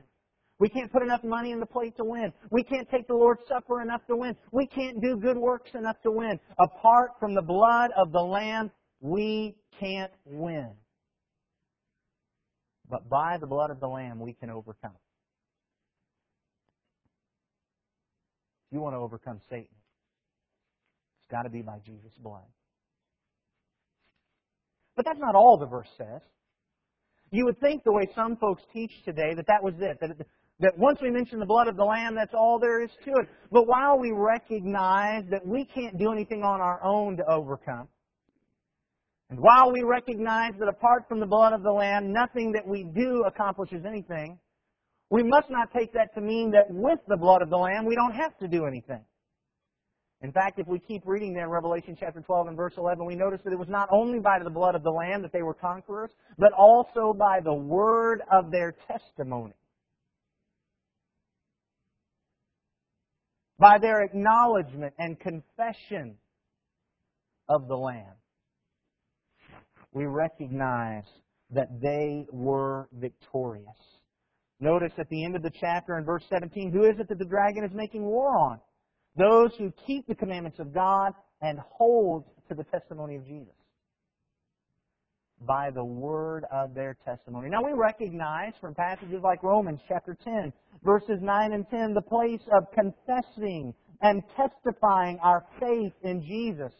We 0.59 0.67
can't 0.67 0.91
put 0.91 1.01
enough 1.01 1.23
money 1.23 1.53
in 1.53 1.61
the 1.61 1.65
plate 1.65 1.95
to 1.95 2.03
win. 2.03 2.33
We 2.51 2.61
can't 2.61 2.89
take 2.89 3.07
the 3.07 3.13
Lord's 3.13 3.39
Supper 3.47 3.81
enough 3.81 4.01
to 4.07 4.17
win. 4.17 4.35
We 4.51 4.67
can't 4.67 5.01
do 5.01 5.15
good 5.15 5.37
works 5.37 5.69
enough 5.75 5.95
to 6.03 6.11
win. 6.11 6.37
Apart 6.59 7.11
from 7.21 7.35
the 7.35 7.41
blood 7.41 7.91
of 7.95 8.11
the 8.11 8.19
Lamb, 8.19 8.69
we 8.99 9.55
can't 9.79 10.11
win. 10.25 10.71
But 12.89 13.07
by 13.07 13.37
the 13.39 13.47
blood 13.47 13.71
of 13.71 13.79
the 13.79 13.87
Lamb, 13.87 14.19
we 14.19 14.33
can 14.33 14.49
overcome. 14.49 14.91
If 18.69 18.73
you 18.75 18.81
want 18.81 18.93
to 18.93 18.99
overcome 18.99 19.39
Satan, 19.49 19.67
it's 21.21 21.31
got 21.31 21.43
to 21.43 21.49
be 21.49 21.61
by 21.61 21.77
Jesus' 21.85 22.11
blood. 22.21 22.43
But 24.97 25.05
that's 25.05 25.19
not 25.19 25.33
all 25.33 25.57
the 25.57 25.65
verse 25.65 25.87
says. 25.97 26.23
You 27.31 27.45
would 27.45 27.59
think 27.59 27.83
the 27.83 27.91
way 27.91 28.07
some 28.15 28.37
folks 28.37 28.63
teach 28.73 28.91
today 29.03 29.33
that 29.35 29.47
that 29.47 29.61
was 29.61 29.73
it, 29.79 29.99
that, 29.99 30.25
that 30.59 30.77
once 30.77 30.99
we 31.01 31.09
mention 31.09 31.39
the 31.39 31.45
blood 31.45 31.67
of 31.67 31.75
the 31.75 31.83
Lamb, 31.83 32.15
that's 32.15 32.33
all 32.33 32.57
there 32.59 32.81
is 32.81 32.89
to 33.05 33.11
it. 33.11 33.27
But 33.51 33.67
while 33.67 33.99
we 33.99 34.11
recognize 34.11 35.23
that 35.29 35.45
we 35.45 35.65
can't 35.65 35.97
do 35.97 36.11
anything 36.11 36.43
on 36.43 36.61
our 36.61 36.81
own 36.83 37.17
to 37.17 37.25
overcome, 37.29 37.87
and 39.29 39.39
while 39.39 39.73
we 39.73 39.83
recognize 39.83 40.53
that 40.59 40.69
apart 40.69 41.03
from 41.09 41.19
the 41.19 41.25
blood 41.25 41.51
of 41.51 41.61
the 41.61 41.71
Lamb, 41.71 42.13
nothing 42.13 42.53
that 42.53 42.65
we 42.65 42.83
do 42.83 43.23
accomplishes 43.27 43.83
anything, 43.85 44.39
we 45.09 45.21
must 45.21 45.49
not 45.49 45.71
take 45.73 45.91
that 45.93 46.13
to 46.15 46.21
mean 46.21 46.51
that 46.51 46.65
with 46.69 46.99
the 47.07 47.17
blood 47.17 47.41
of 47.41 47.49
the 47.49 47.57
Lamb, 47.57 47.85
we 47.85 47.95
don't 47.95 48.13
have 48.13 48.37
to 48.39 48.47
do 48.47 48.65
anything. 48.65 49.03
In 50.21 50.31
fact, 50.31 50.57
if 50.57 50.67
we 50.67 50.79
keep 50.79 51.03
reading 51.05 51.33
there 51.33 51.43
in 51.43 51.49
Revelation 51.51 51.95
chapter 51.99 52.21
12 52.21 52.47
and 52.47 52.57
verse 52.57 52.73
11, 52.77 53.05
we 53.05 53.15
notice 53.15 53.39
that 53.43 53.53
it 53.53 53.59
was 53.59 53.69
not 53.69 53.87
only 53.91 54.19
by 54.19 54.39
the 54.43 54.49
blood 54.49 54.73
of 54.73 54.81
the 54.81 54.89
Lamb 54.89 55.21
that 55.21 55.31
they 55.31 55.43
were 55.43 55.53
conquerors, 55.53 56.09
but 56.39 56.51
also 56.53 57.13
by 57.13 57.39
the 57.43 57.53
word 57.53 58.21
of 58.31 58.49
their 58.51 58.75
testimony. 58.87 59.53
By 63.59 63.77
their 63.79 64.01
acknowledgement 64.01 64.93
and 64.97 65.19
confession 65.19 66.15
of 67.47 67.67
the 67.67 67.75
Lamb. 67.75 68.15
We 69.93 70.05
recognize 70.05 71.05
that 71.51 71.79
they 71.79 72.25
were 72.31 72.89
victorious. 72.91 73.67
Notice 74.59 74.93
at 74.97 75.09
the 75.09 75.23
end 75.23 75.35
of 75.35 75.43
the 75.43 75.51
chapter 75.59 75.97
in 75.97 76.05
verse 76.05 76.23
17, 76.29 76.71
who 76.71 76.83
is 76.83 76.99
it 76.99 77.07
that 77.07 77.19
the 77.19 77.25
dragon 77.25 77.63
is 77.63 77.71
making 77.73 78.03
war 78.03 78.35
on? 78.35 78.59
Those 79.17 79.51
who 79.57 79.73
keep 79.85 80.07
the 80.07 80.15
commandments 80.15 80.59
of 80.59 80.73
God 80.73 81.13
and 81.41 81.59
hold 81.59 82.25
to 82.49 82.55
the 82.55 82.63
testimony 82.65 83.15
of 83.15 83.25
Jesus 83.25 83.53
by 85.45 85.69
the 85.71 85.83
word 85.83 86.45
of 86.51 86.73
their 86.73 86.97
testimony. 87.05 87.49
Now 87.49 87.63
we 87.63 87.73
recognize 87.73 88.53
from 88.59 88.73
passages 88.73 89.21
like 89.23 89.43
Romans 89.43 89.79
chapter 89.87 90.17
10, 90.23 90.51
verses 90.83 91.19
9 91.21 91.53
and 91.53 91.69
10, 91.69 91.93
the 91.93 92.01
place 92.01 92.41
of 92.55 92.65
confessing 92.73 93.73
and 94.01 94.23
testifying 94.35 95.19
our 95.23 95.45
faith 95.59 95.93
in 96.03 96.21
Jesus, 96.21 96.71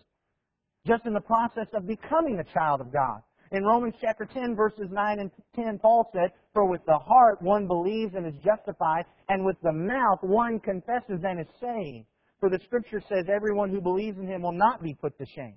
just 0.86 1.06
in 1.06 1.14
the 1.14 1.22
process 1.22 1.68
of 1.74 1.88
becoming 1.88 2.40
a 2.40 2.54
child 2.54 2.82
of 2.82 2.92
God. 2.92 3.22
In 3.52 3.64
Romans 3.64 3.96
chapter 4.02 4.26
10, 4.26 4.56
verses 4.56 4.88
9 4.92 5.20
and 5.20 5.32
10, 5.56 5.80
Paul 5.80 6.10
said, 6.14 6.32
For 6.54 6.66
with 6.66 6.82
the 6.86 6.98
heart 6.98 7.42
one 7.42 7.66
believes 7.68 8.14
and 8.16 8.26
is 8.26 8.34
justified, 8.44 9.06
and 9.30 9.46
with 9.46 9.56
the 9.64 9.72
mouth 9.72 10.20
one 10.22 10.60
confesses 10.60 11.22
and 11.24 11.40
is 11.40 11.48
saved. 11.62 12.06
For 12.40 12.50
the 12.50 12.60
scripture 12.66 13.02
says, 13.10 13.26
everyone 13.34 13.70
who 13.70 13.82
believes 13.82 14.18
in 14.18 14.28
him 14.28 14.44
will 14.44 14.52
not 14.52 14.84
be 14.84 14.94
put 14.94 15.18
to 15.18 15.26
shame. 15.26 15.56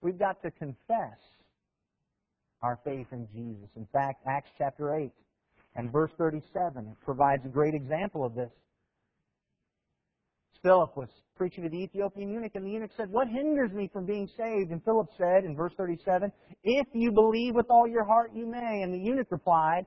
We've 0.00 0.18
got 0.18 0.40
to 0.42 0.50
confess 0.52 1.18
our 2.62 2.78
faith 2.84 3.06
in 3.12 3.26
Jesus. 3.32 3.68
In 3.76 3.86
fact, 3.92 4.22
Acts 4.28 4.50
chapter 4.56 4.94
8 4.96 5.10
and 5.76 5.90
verse 5.92 6.10
37 6.18 6.96
provides 7.04 7.44
a 7.44 7.48
great 7.48 7.74
example 7.74 8.24
of 8.24 8.34
this. 8.34 8.50
Philip 10.62 10.96
was 10.96 11.08
preaching 11.36 11.62
to 11.62 11.70
the 11.70 11.76
Ethiopian 11.76 12.30
eunuch, 12.30 12.52
and 12.54 12.66
the 12.66 12.70
eunuch 12.70 12.90
said, 12.96 13.10
What 13.10 13.28
hinders 13.28 13.72
me 13.72 13.88
from 13.92 14.06
being 14.06 14.28
saved? 14.36 14.70
And 14.70 14.82
Philip 14.84 15.06
said 15.16 15.44
in 15.44 15.54
verse 15.54 15.72
37, 15.76 16.32
If 16.64 16.86
you 16.92 17.12
believe 17.12 17.54
with 17.54 17.66
all 17.70 17.86
your 17.86 18.04
heart, 18.04 18.32
you 18.34 18.46
may. 18.46 18.82
And 18.82 18.92
the 18.92 18.98
eunuch 18.98 19.28
replied, 19.30 19.86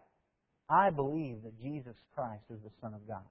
I 0.69 0.89
believe 0.89 1.43
that 1.43 1.59
Jesus 1.61 1.95
Christ 2.15 2.43
is 2.49 2.59
the 2.63 2.71
Son 2.81 2.93
of 2.93 3.05
God. 3.05 3.25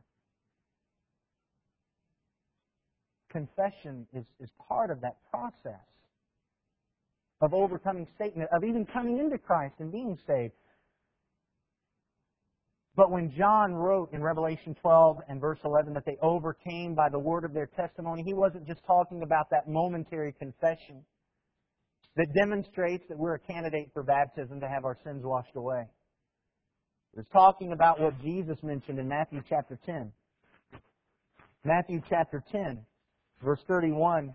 Confession 3.31 4.07
is, 4.12 4.25
is 4.40 4.51
part 4.69 4.90
of 4.90 5.01
that 5.01 5.16
process 5.31 5.81
of 7.40 7.55
overcoming 7.55 8.07
Satan, 8.19 8.47
of 8.53 8.64
even 8.64 8.85
coming 8.87 9.19
into 9.19 9.38
Christ 9.38 9.75
and 9.79 9.90
being 9.90 10.19
saved. 10.27 10.53
But 12.97 13.11
when 13.11 13.33
John 13.37 13.73
wrote 13.73 14.12
in 14.12 14.23
Revelation 14.23 14.77
12 14.81 15.19
and 15.29 15.40
verse 15.40 15.59
11 15.64 15.95
that 15.95 16.05
they 16.05 16.19
overcame 16.21 16.95
by 16.95 17.09
the 17.09 17.19
word 17.19 17.45
of 17.45 17.55
their 17.55 17.66
testimony, 17.66 18.23
he 18.27 18.35
wasn't 18.35 18.66
just 18.66 18.85
talking 18.87 19.23
about 19.23 19.49
that 19.51 19.69
momentary 19.69 20.33
confession 20.33 21.03
that 22.16 22.27
demonstrates 22.35 23.05
that 23.09 23.16
we're 23.16 23.35
a 23.35 23.38
candidate 23.38 23.90
for 23.95 24.03
baptism 24.03 24.61
to 24.61 24.69
have 24.69 24.85
our 24.85 24.99
sins 25.05 25.23
washed 25.25 25.55
away. 25.55 25.87
He 27.12 27.21
was 27.21 27.27
talking 27.33 27.73
about 27.73 28.01
what 28.01 28.21
Jesus 28.21 28.59
mentioned 28.62 28.99
in 28.99 29.09
Matthew 29.09 29.40
chapter 29.49 29.79
10. 29.87 30.12
Matthew 31.64 32.03
chapter 32.09 32.43
10 32.53 32.81
verse 33.42 33.61
31, 33.66 34.35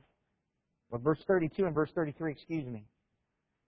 or 0.91 0.99
verse 0.99 1.19
32 1.27 1.65
and 1.65 1.75
verse 1.75 1.91
33, 1.95 2.31
excuse 2.31 2.65
me. 2.65 2.85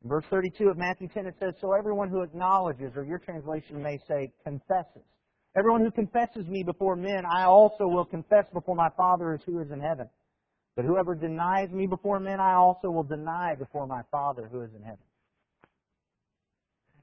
In 0.04 0.10
verse 0.10 0.26
32 0.30 0.69
of 0.69 0.78
Matthew 0.78 1.08
10 1.08 1.26
it 1.26 1.36
says, 1.39 1.54
So 1.60 1.73
everyone 1.73 2.10
who 2.10 2.21
acknowledges, 2.21 2.93
or 2.95 3.04
your 3.04 3.19
translation 3.19 3.82
may 3.82 4.00
say, 4.08 4.32
confesses. 4.43 5.04
Everyone 5.58 5.82
who 5.82 5.91
confesses 5.91 6.45
me 6.47 6.63
before 6.63 6.95
men, 6.95 7.23
I 7.26 7.45
also 7.45 7.88
will 7.88 8.06
confess 8.06 8.45
before 8.54 8.76
my 8.76 8.89
Father 8.95 9.39
who 9.45 9.60
is 9.60 9.71
in 9.71 9.80
heaven. 9.80 10.08
But 10.76 10.86
whoever 10.86 11.15
denies 11.15 11.71
me 11.71 11.88
before 11.88 12.19
men, 12.19 12.39
I 12.39 12.54
also 12.54 12.91
will 12.91 13.04
deny 13.04 13.56
before 13.56 13.88
my 13.88 14.02
Father 14.12 14.47
who 14.52 14.62
is 14.62 14.69
in 14.76 14.84
heaven. 14.84 15.07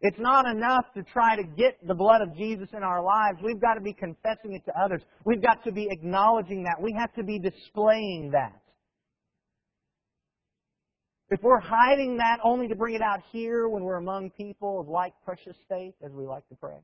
It's 0.07 0.19
not 0.19 0.45
enough 0.47 0.85
to 0.97 1.03
try 1.03 1.35
to 1.35 1.43
get 1.43 1.79
the 1.87 1.95
blood 1.95 2.21
of 2.21 2.37
Jesus 2.37 2.69
in 2.77 2.83
our 2.83 3.03
lives. 3.03 3.39
We've 3.43 3.59
got 3.59 3.73
to 3.73 3.81
be 3.81 3.95
confessing 3.95 4.53
it 4.53 4.63
to 4.67 4.73
others. 4.79 5.01
We've 5.25 5.41
got 5.41 5.65
to 5.65 5.73
be 5.73 5.89
acknowledging 5.91 6.63
that. 6.65 6.77
We 6.79 6.95
have 6.99 7.15
to 7.15 7.23
be 7.23 7.39
displaying 7.39 8.31
that. 8.33 8.61
If 11.31 11.41
we're 11.43 11.59
hiding 11.59 12.19
that 12.19 12.37
only 12.45 12.69
to 12.69 12.75
bring 12.75 12.95
it 12.95 13.01
out 13.01 13.21
here 13.33 13.67
when 13.67 13.83
we're 13.83 13.97
among 13.97 14.29
people 14.33 14.79
of 14.79 14.89
like 14.89 15.15
precious 15.25 15.57
faith, 15.71 15.95
as 16.05 16.13
we 16.13 16.27
like 16.27 16.47
to 16.51 16.55
pray, 16.55 16.77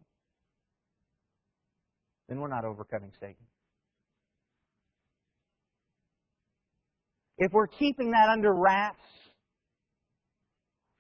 then 2.31 2.41
we're 2.41 2.49
not 2.49 2.65
overcoming 2.65 3.13
Satan. 3.21 3.37
If 7.37 7.53
we're 7.53 7.67
keeping 7.67 8.13
that 8.13 8.31
under 8.31 8.55
wraps, 8.55 8.97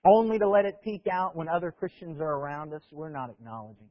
only 0.05 0.39
to 0.39 0.49
let 0.49 0.65
it 0.65 0.77
peek 0.83 1.07
out 1.11 1.37
when 1.37 1.49
other 1.49 1.71
Christians 1.71 2.21
are 2.21 2.35
around 2.35 2.73
us, 2.73 2.83
we're 2.91 3.11
not 3.11 3.31
acknowledging 3.31 3.91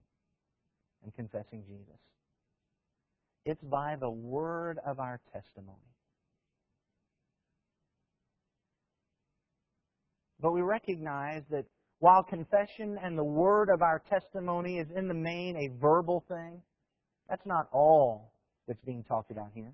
and 1.04 1.14
confessing 1.16 1.64
Jesus. 1.68 2.00
It's 3.46 3.64
by 3.64 3.96
the 4.00 4.10
word 4.10 4.80
of 4.86 5.00
our 5.00 5.20
testimony. 5.34 5.78
But 10.42 10.54
we 10.54 10.62
recognize 10.62 11.44
that 11.52 11.66
while 12.00 12.24
confession 12.24 12.98
and 13.04 13.18
the 13.18 13.24
word 13.24 13.70
of 13.70 13.82
our 13.82 14.02
testimony 14.10 14.78
is 14.78 14.88
in 14.96 15.08
the 15.08 15.14
main 15.14 15.58
a 15.58 15.80
verbal 15.82 16.24
thing, 16.28 16.62
that's 17.30 17.46
not 17.46 17.68
all 17.72 18.32
that's 18.68 18.82
being 18.86 19.04
talked 19.04 19.32
about 19.32 19.52
here. 19.54 19.74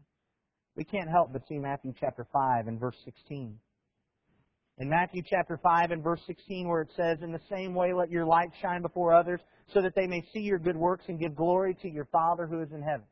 We 0.75 0.83
can't 0.83 1.09
help 1.09 1.31
but 1.31 1.43
see 1.47 1.59
Matthew 1.59 1.93
chapter 1.99 2.25
5 2.33 2.67
and 2.67 2.79
verse 2.79 2.97
16. 3.05 3.57
In 4.77 4.89
Matthew 4.89 5.21
chapter 5.25 5.57
5 5.61 5.91
and 5.91 6.03
verse 6.03 6.19
16 6.27 6.67
where 6.67 6.81
it 6.81 6.89
says, 6.97 7.19
In 7.21 7.31
the 7.31 7.39
same 7.49 7.73
way 7.73 7.93
let 7.93 8.11
your 8.11 8.25
light 8.25 8.49
shine 8.61 8.81
before 8.81 9.13
others 9.13 9.39
so 9.73 9.81
that 9.81 9.95
they 9.95 10.05
may 10.05 10.21
see 10.33 10.41
your 10.41 10.59
good 10.59 10.75
works 10.75 11.05
and 11.07 11.19
give 11.19 11.35
glory 11.35 11.77
to 11.81 11.89
your 11.89 12.05
Father 12.11 12.45
who 12.45 12.61
is 12.61 12.71
in 12.71 12.81
heaven. 12.81 13.05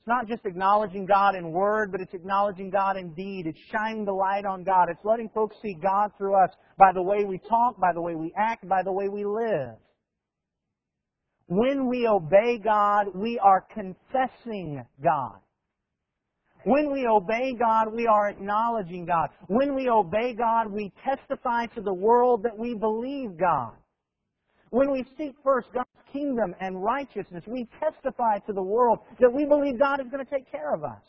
It's 0.00 0.08
not 0.08 0.26
just 0.26 0.44
acknowledging 0.46 1.06
God 1.06 1.36
in 1.36 1.52
word, 1.52 1.92
but 1.92 2.00
it's 2.00 2.14
acknowledging 2.14 2.70
God 2.70 2.96
in 2.96 3.12
deed. 3.12 3.46
It's 3.46 3.58
shining 3.70 4.04
the 4.04 4.12
light 4.12 4.44
on 4.46 4.64
God. 4.64 4.88
It's 4.90 5.04
letting 5.04 5.28
folks 5.28 5.56
see 5.62 5.74
God 5.74 6.10
through 6.18 6.34
us 6.34 6.50
by 6.76 6.92
the 6.92 7.02
way 7.02 7.24
we 7.24 7.38
talk, 7.38 7.78
by 7.78 7.92
the 7.92 8.00
way 8.00 8.16
we 8.16 8.32
act, 8.36 8.66
by 8.68 8.82
the 8.82 8.92
way 8.92 9.08
we 9.08 9.24
live. 9.24 9.76
When 11.46 11.88
we 11.88 12.08
obey 12.08 12.58
God, 12.58 13.08
we 13.14 13.38
are 13.38 13.64
confessing 13.74 14.84
God. 15.02 15.38
When 16.64 16.92
we 16.92 17.06
obey 17.06 17.54
God, 17.58 17.94
we 17.94 18.06
are 18.06 18.28
acknowledging 18.28 19.06
God. 19.06 19.28
When 19.46 19.74
we 19.74 19.88
obey 19.88 20.34
God, 20.34 20.70
we 20.70 20.92
testify 21.04 21.66
to 21.74 21.80
the 21.80 21.94
world 21.94 22.42
that 22.42 22.56
we 22.56 22.74
believe 22.74 23.38
God. 23.38 23.72
When 24.70 24.92
we 24.92 25.04
seek 25.18 25.34
first 25.42 25.68
God's 25.74 25.88
kingdom 26.12 26.54
and 26.60 26.82
righteousness, 26.82 27.42
we 27.46 27.66
testify 27.80 28.38
to 28.46 28.52
the 28.52 28.62
world 28.62 29.00
that 29.18 29.32
we 29.32 29.44
believe 29.44 29.78
God 29.78 30.00
is 30.00 30.06
going 30.10 30.24
to 30.24 30.30
take 30.30 30.50
care 30.50 30.74
of 30.74 30.84
us. 30.84 31.02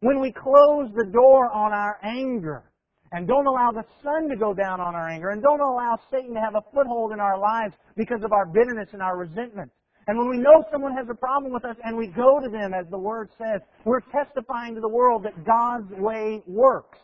When 0.00 0.20
we 0.20 0.32
close 0.32 0.90
the 0.94 1.10
door 1.12 1.50
on 1.50 1.72
our 1.72 1.98
anger 2.02 2.64
and 3.12 3.26
don't 3.26 3.46
allow 3.46 3.70
the 3.72 3.84
sun 4.02 4.28
to 4.28 4.36
go 4.36 4.52
down 4.52 4.80
on 4.80 4.94
our 4.94 5.08
anger 5.08 5.30
and 5.30 5.42
don't 5.42 5.60
allow 5.60 5.98
Satan 6.10 6.34
to 6.34 6.40
have 6.40 6.54
a 6.54 6.62
foothold 6.74 7.12
in 7.12 7.20
our 7.20 7.38
lives 7.38 7.74
because 7.96 8.22
of 8.24 8.32
our 8.32 8.46
bitterness 8.46 8.88
and 8.92 9.02
our 9.02 9.16
resentment, 9.16 9.70
and 10.06 10.18
when 10.18 10.28
we 10.28 10.36
know 10.36 10.64
someone 10.72 10.96
has 10.96 11.06
a 11.08 11.14
problem 11.14 11.52
with 11.52 11.64
us 11.64 11.76
and 11.84 11.96
we 11.96 12.08
go 12.08 12.40
to 12.42 12.48
them, 12.48 12.74
as 12.74 12.86
the 12.90 12.98
Word 12.98 13.30
says, 13.38 13.60
we're 13.84 14.00
testifying 14.00 14.74
to 14.74 14.80
the 14.80 14.88
world 14.88 15.24
that 15.24 15.44
God's 15.44 15.90
way 15.92 16.42
works 16.46 16.98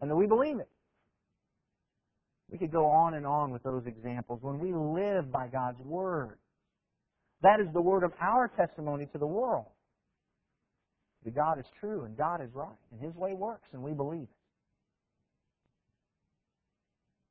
and 0.00 0.10
that 0.10 0.16
we 0.16 0.26
believe 0.26 0.58
it. 0.58 0.68
We 2.50 2.58
could 2.58 2.72
go 2.72 2.86
on 2.86 3.14
and 3.14 3.26
on 3.26 3.52
with 3.52 3.62
those 3.62 3.84
examples. 3.86 4.40
When 4.42 4.58
we 4.58 4.72
live 4.72 5.30
by 5.30 5.46
God's 5.46 5.80
Word, 5.80 6.38
that 7.42 7.60
is 7.60 7.66
the 7.72 7.80
word 7.80 8.02
of 8.02 8.12
our 8.20 8.48
testimony 8.48 9.06
to 9.12 9.18
the 9.18 9.26
world. 9.26 9.66
That 11.24 11.34
God 11.34 11.58
is 11.58 11.66
true 11.78 12.04
and 12.04 12.16
God 12.16 12.42
is 12.42 12.50
right 12.52 12.68
and 12.90 13.00
His 13.00 13.14
way 13.14 13.32
works 13.34 13.68
and 13.72 13.82
we 13.82 13.92
believe 13.92 14.22
it. 14.22 14.28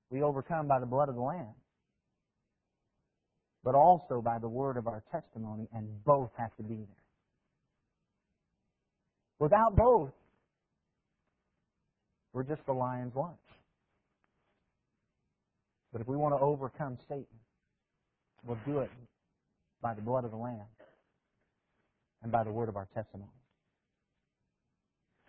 We 0.10 0.22
overcome 0.22 0.68
by 0.68 0.80
the 0.80 0.86
blood 0.86 1.10
of 1.10 1.16
the 1.16 1.22
Lamb 1.22 1.54
but 3.64 3.76
also 3.76 4.22
by 4.22 4.38
the 4.40 4.48
word 4.48 4.78
of 4.78 4.88
our 4.88 5.04
testimony, 5.12 5.68
and 5.74 5.88
both 6.04 6.32
have 6.38 6.56
to 6.58 6.64
be 6.64 6.76
there. 6.76 7.04
Without 9.40 9.76
both, 9.76 10.12
we're 12.34 12.44
just 12.44 12.66
the 12.66 12.74
lion's 12.74 13.16
lunch. 13.16 13.38
But 15.92 16.02
if 16.02 16.08
we 16.08 16.18
want 16.18 16.34
to 16.36 16.40
overcome 16.40 16.98
Satan, 17.08 17.26
we'll 18.46 18.58
do 18.66 18.80
it 18.80 18.90
by 19.82 19.94
the 19.94 20.02
blood 20.02 20.26
of 20.26 20.32
the 20.32 20.38
Lamb 20.38 20.66
and 22.24 22.32
by 22.32 22.44
the 22.44 22.52
word 22.52 22.70
of 22.70 22.76
our 22.76 22.88
testimony. 22.96 23.30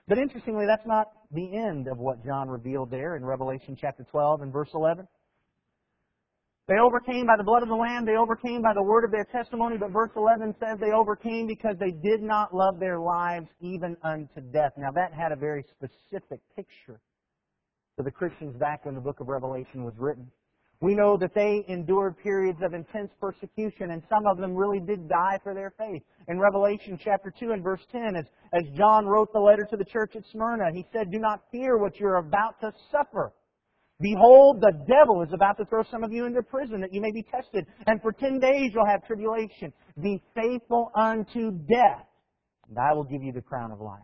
But 0.07 0.18
interestingly, 0.18 0.66
that's 0.66 0.87
not 0.87 1.12
the 1.33 1.57
end 1.57 1.88
of 1.88 1.99
what 1.99 2.25
John 2.25 2.49
revealed 2.49 2.90
there 2.90 3.16
in 3.16 3.25
Revelation 3.25 3.77
chapter 3.79 4.05
12 4.11 4.42
and 4.42 4.53
verse 4.53 4.68
11. 4.75 5.07
They 6.66 6.79
overcame 6.79 7.27
by 7.27 7.37
the 7.37 7.44
blood 7.44 7.62
of 7.62 7.68
the 7.68 7.74
Lamb. 7.74 8.07
They 8.07 8.16
overcame 8.16 8.62
by 8.62 8.72
the 8.72 8.83
word 8.83 9.05
of 9.05 9.11
their 9.11 9.24
testimony. 9.24 9.77
But 9.77 9.90
verse 9.90 10.12
11 10.16 10.55
says 10.59 10.79
they 10.81 10.92
overcame 10.92 11.46
because 11.46 11.77
they 11.79 11.90
did 11.90 12.22
not 12.22 12.55
love 12.55 12.81
their 12.81 12.98
lives 12.98 13.48
even 13.61 13.96
unto 14.03 14.40
death. 14.53 14.72
Now 14.79 14.90
that 14.92 15.12
had 15.12 15.31
a 15.31 15.37
very 15.37 15.64
specific 15.77 16.40
picture 16.57 17.00
to 17.98 18.03
the 18.03 18.11
Christians 18.11 18.57
back 18.57 18.87
when 18.87 18.94
the 18.94 19.00
book 19.00 19.20
of 19.20 19.29
Revelation 19.29 19.85
was 19.85 19.94
written. 19.98 20.31
We 20.81 20.94
know 20.94 21.16
that 21.18 21.35
they 21.35 21.64
endured 21.68 22.18
periods 22.18 22.59
of 22.62 22.74
intense 22.74 23.11
persecution, 23.20 23.90
and 23.90 24.03
some 24.09 24.27
of 24.27 24.38
them 24.38 24.55
really 24.55 24.81
did 24.81 25.09
die 25.09 25.38
for 25.42 25.55
their 25.55 25.72
faith. 25.79 26.03
In 26.29 26.38
Revelation 26.38 26.98
chapter 27.03 27.33
2 27.38 27.53
and 27.53 27.62
verse 27.62 27.81
10, 27.92 28.16
as, 28.16 28.24
as 28.53 28.64
John 28.77 29.07
wrote 29.07 29.33
the 29.33 29.38
letter 29.38 29.66
to 29.70 29.77
the 29.77 29.85
church 29.85 30.16
at 30.16 30.24
Smyrna, 30.33 30.72
he 30.74 30.85
said, 30.92 31.11
Do 31.11 31.18
not 31.18 31.42
fear 31.53 31.79
what 31.79 32.00
you're 32.00 32.16
about 32.16 32.61
to 32.61 32.72
suffer. 32.90 33.33
Behold, 34.05 34.61
the 34.61 34.73
devil 34.87 35.23
is 35.23 35.33
about 35.33 35.57
to 35.57 35.64
throw 35.64 35.83
some 35.90 36.05
of 36.05 36.12
you 36.12 36.27
into 36.27 36.43
prison 36.43 36.79
that 36.83 36.93
you 36.93 37.01
may 37.01 37.11
be 37.11 37.23
tested. 37.23 37.64
And 37.87 38.03
for 38.03 38.12
ten 38.12 38.38
days 38.38 38.71
you'll 38.75 38.85
have 38.85 39.07
tribulation. 39.07 39.73
Be 39.99 40.23
faithful 40.35 40.93
unto 40.95 41.53
death, 41.53 42.05
and 42.69 42.79
I 42.79 42.93
will 42.93 43.05
give 43.05 43.23
you 43.23 43.33
the 43.33 43.40
crown 43.40 43.73
of 43.73 43.81
life. 43.81 44.03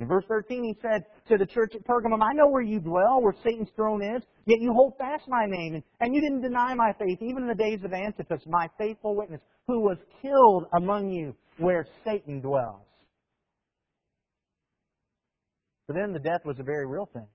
In 0.00 0.06
verse 0.06 0.24
13, 0.28 0.64
he 0.64 0.76
said 0.82 1.04
to 1.28 1.38
the 1.38 1.46
church 1.46 1.72
at 1.74 1.86
Pergamum, 1.86 2.22
I 2.22 2.34
know 2.34 2.48
where 2.48 2.60
you 2.60 2.78
dwell, 2.78 3.22
where 3.22 3.34
Satan's 3.42 3.70
throne 3.74 4.02
is, 4.02 4.22
yet 4.44 4.60
you 4.60 4.74
hold 4.74 4.98
fast 4.98 5.24
my 5.28 5.46
name, 5.46 5.82
and, 6.00 6.14
you 6.14 6.20
didn't 6.20 6.42
deny 6.42 6.74
my 6.74 6.92
faith, 6.98 7.18
even 7.22 7.44
in 7.44 7.48
the 7.48 7.54
days 7.54 7.80
of 7.84 7.94
Antipas, 7.94 8.42
my 8.46 8.68
faithful 8.76 9.16
witness, 9.16 9.40
who 9.66 9.80
was 9.80 9.96
killed 10.20 10.64
among 10.76 11.10
you 11.10 11.34
where 11.56 11.86
Satan 12.04 12.42
dwells. 12.42 12.84
For 15.86 15.94
them, 15.94 16.12
the 16.12 16.18
death 16.18 16.44
was 16.44 16.58
a 16.58 16.64
very 16.64 16.86
real 16.86 17.08
thing. 17.14 17.28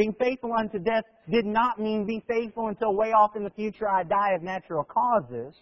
Being 0.00 0.14
faithful 0.18 0.54
unto 0.58 0.78
death 0.78 1.04
did 1.30 1.44
not 1.44 1.78
mean 1.78 2.06
be 2.06 2.24
faithful 2.26 2.68
until 2.68 2.96
way 2.96 3.12
off 3.12 3.36
in 3.36 3.44
the 3.44 3.50
future 3.50 3.86
I 3.86 4.02
die 4.02 4.32
of 4.34 4.42
natural 4.42 4.82
causes. 4.82 5.54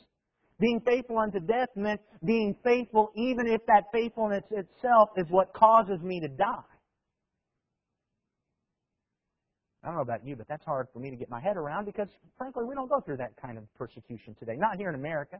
Being 0.61 0.81
faithful 0.87 1.19
unto 1.19 1.41
death 1.41 1.71
meant 1.75 2.01
being 2.25 2.55
faithful 2.63 3.11
even 3.17 3.49
if 3.49 3.67
that 3.67 3.87
faithfulness 3.93 4.45
itself 4.53 5.09
is 5.17 5.27
what 5.29 5.53
causes 5.55 6.01
me 6.03 6.21
to 6.21 6.29
die. 6.29 6.63
I 9.83 9.89
don't 9.89 9.97
know 9.97 10.03
about 10.03 10.25
you, 10.25 10.37
but 10.37 10.47
that's 10.47 10.65
hard 10.65 10.87
for 10.93 11.01
me 11.01 11.11
to 11.11 11.17
get 11.17 11.29
my 11.29 11.41
head 11.41 11.57
around 11.57 11.87
because, 11.87 12.09
frankly, 12.37 12.63
we 12.65 12.77
don't 12.77 12.89
go 12.89 13.01
through 13.01 13.17
that 13.17 13.33
kind 13.43 13.59
of 13.59 13.65
persecution 13.75 14.37
today. 14.39 14.55
Not 14.57 14.77
here 14.77 14.89
in 14.89 14.95
America. 14.95 15.39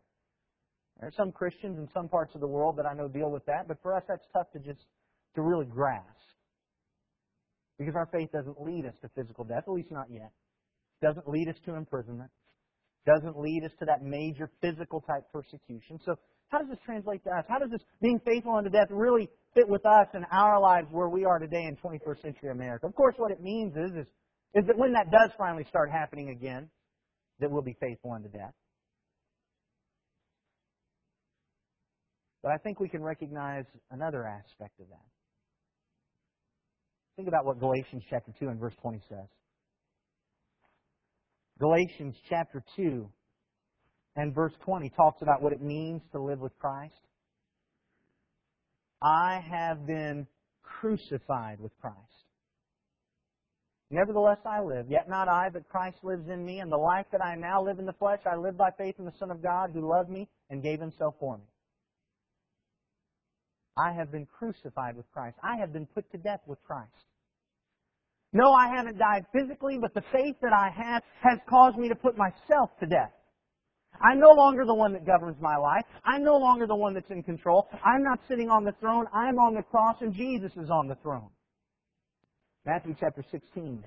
There 0.99 1.09
are 1.09 1.13
some 1.17 1.31
Christians 1.31 1.79
in 1.79 1.89
some 1.95 2.09
parts 2.09 2.35
of 2.35 2.41
the 2.41 2.49
world 2.49 2.77
that 2.79 2.87
I 2.87 2.95
know 2.95 3.07
deal 3.07 3.31
with 3.31 3.47
that, 3.47 3.69
but 3.69 3.81
for 3.81 3.95
us, 3.95 4.03
that's 4.09 4.27
tough 4.33 4.51
to 4.55 4.59
just 4.59 4.81
to 5.37 5.43
really 5.43 5.67
grasp. 5.67 6.28
Because 7.79 7.95
our 7.95 8.07
faith 8.13 8.31
doesn't 8.33 8.61
lead 8.61 8.87
us 8.87 8.95
to 9.03 9.09
physical 9.15 9.45
death, 9.45 9.65
at 9.67 9.73
least 9.73 9.91
not 9.91 10.07
yet. 10.11 10.33
Doesn't 11.01 11.29
lead 11.29 11.49
us 11.49 11.57
to 11.65 11.75
imprisonment. 11.75 12.31
Doesn't 13.07 13.39
lead 13.39 13.65
us 13.65 13.71
to 13.79 13.85
that 13.87 14.03
major 14.03 14.51
physical 14.61 15.01
type 15.01 15.25
persecution. 15.33 16.01
So 16.05 16.17
how 16.49 16.59
does 16.59 16.69
this 16.69 16.79
translate 16.85 17.23
to 17.25 17.31
us? 17.31 17.45
How 17.49 17.59
does 17.59 17.71
this 17.71 17.81
being 18.03 18.21
faithful 18.25 18.55
unto 18.55 18.71
death 18.71 18.89
really 18.91 19.29
fit 19.55 19.69
with 19.69 19.87
us 19.87 20.09
in 20.15 20.25
our 20.33 20.61
lives 20.61 20.89
where 20.91 21.09
we 21.09 21.25
are 21.25 21.39
today 21.39 21.65
in 21.65 21.77
21st 21.77 22.23
century 22.23 22.51
America? 22.51 22.87
Of 22.87 22.95
course, 22.95 23.15
what 23.17 23.31
it 23.31 23.41
means 23.41 23.75
is, 23.77 23.93
is, 23.93 24.07
is 24.55 24.67
that 24.67 24.77
when 24.77 24.93
that 24.95 25.11
does 25.11 25.31
finally 25.39 25.65
start 25.69 25.91
happening 25.91 26.31
again, 26.31 26.69
that 27.41 27.51
we'll 27.51 27.63
be 27.63 27.77
faithful 27.81 28.13
unto 28.13 28.29
death. 28.29 28.55
But 32.43 32.53
I 32.53 32.57
think 32.57 32.81
we 32.81 32.89
can 32.89 33.03
recognize 33.03 33.65
another 33.91 34.27
aspect 34.27 34.81
of 34.81 34.89
that. 34.89 35.18
Think 37.19 37.27
about 37.27 37.45
what 37.45 37.59
Galatians 37.59 38.05
chapter 38.09 38.33
2 38.39 38.47
and 38.47 38.61
verse 38.61 38.75
20 38.81 39.01
says. 39.09 39.27
Galatians 41.59 42.15
chapter 42.29 42.63
2 42.77 43.09
and 44.15 44.33
verse 44.33 44.53
20 44.65 44.89
talks 44.91 45.21
about 45.21 45.43
what 45.43 45.53
it 45.53 45.61
means 45.61 46.01
to 46.13 46.23
live 46.23 46.39
with 46.39 46.57
Christ. 46.61 46.95
I 49.03 49.43
have 49.51 49.85
been 49.85 50.29
crucified 50.63 51.59
with 51.59 51.73
Christ. 51.81 51.97
Nevertheless 53.91 54.39
I 54.47 54.61
live, 54.63 54.87
yet 54.89 55.09
not 55.09 55.27
I, 55.27 55.49
but 55.53 55.69
Christ 55.69 55.97
lives 56.05 56.29
in 56.29 56.45
me, 56.45 56.61
and 56.61 56.71
the 56.71 56.77
life 56.77 57.07
that 57.11 57.25
I 57.25 57.35
now 57.35 57.61
live 57.61 57.81
in 57.81 57.87
the 57.87 57.95
flesh, 57.95 58.21
I 58.31 58.37
live 58.37 58.57
by 58.57 58.71
faith 58.79 58.95
in 59.01 59.05
the 59.05 59.19
Son 59.19 59.33
of 59.33 59.43
God 59.43 59.71
who 59.73 59.91
loved 59.91 60.09
me 60.09 60.29
and 60.51 60.63
gave 60.63 60.79
himself 60.79 61.17
for 61.19 61.37
me. 61.37 61.45
I 63.77 63.93
have 63.93 64.13
been 64.13 64.27
crucified 64.27 64.97
with 64.97 65.11
Christ. 65.13 65.37
I 65.43 65.57
have 65.57 65.73
been 65.73 65.87
put 65.87 66.09
to 66.13 66.19
death 66.19 66.43
with 66.47 66.63
Christ. 66.65 67.08
No, 68.33 68.53
I 68.53 68.69
haven't 68.69 68.99
died 68.99 69.25
physically, 69.33 69.79
but 69.81 69.95
the 69.95 70.03
faith 70.13 70.37
that 70.43 70.53
I 70.53 70.71
have 70.71 71.03
has 71.23 71.39
caused 71.49 71.79
me 71.79 71.89
to 71.89 71.95
put 71.95 72.17
myself 72.17 72.71
to 72.81 72.87
death. 72.87 73.13
I'm 74.01 74.21
no 74.21 74.31
longer 74.31 74.65
the 74.65 74.75
one 74.75 74.93
that 74.93 75.07
governs 75.07 75.41
my 75.41 75.57
life. 75.57 75.85
I'm 76.05 76.23
no 76.23 76.37
longer 76.37 76.67
the 76.67 76.77
one 76.77 76.95
that's 76.95 77.11
in 77.11 77.23
control. 77.23 77.69
I'm 77.85 78.05
not 78.05 78.21
sitting 78.29 78.49
on 78.49 78.65
the 78.65 78.73
throne. 78.81 79.07
I'm 79.13 79.39
on 79.39 79.55
the 79.55 79.63
cross 79.63 79.97
and 80.01 80.15
Jesus 80.15 80.53
is 80.57 80.71
on 80.71 80.89
the 80.89 80.95
throne. 80.97 81.31
Matthew 82.65 82.95
chapter 83.01 83.25
16, 83.31 83.83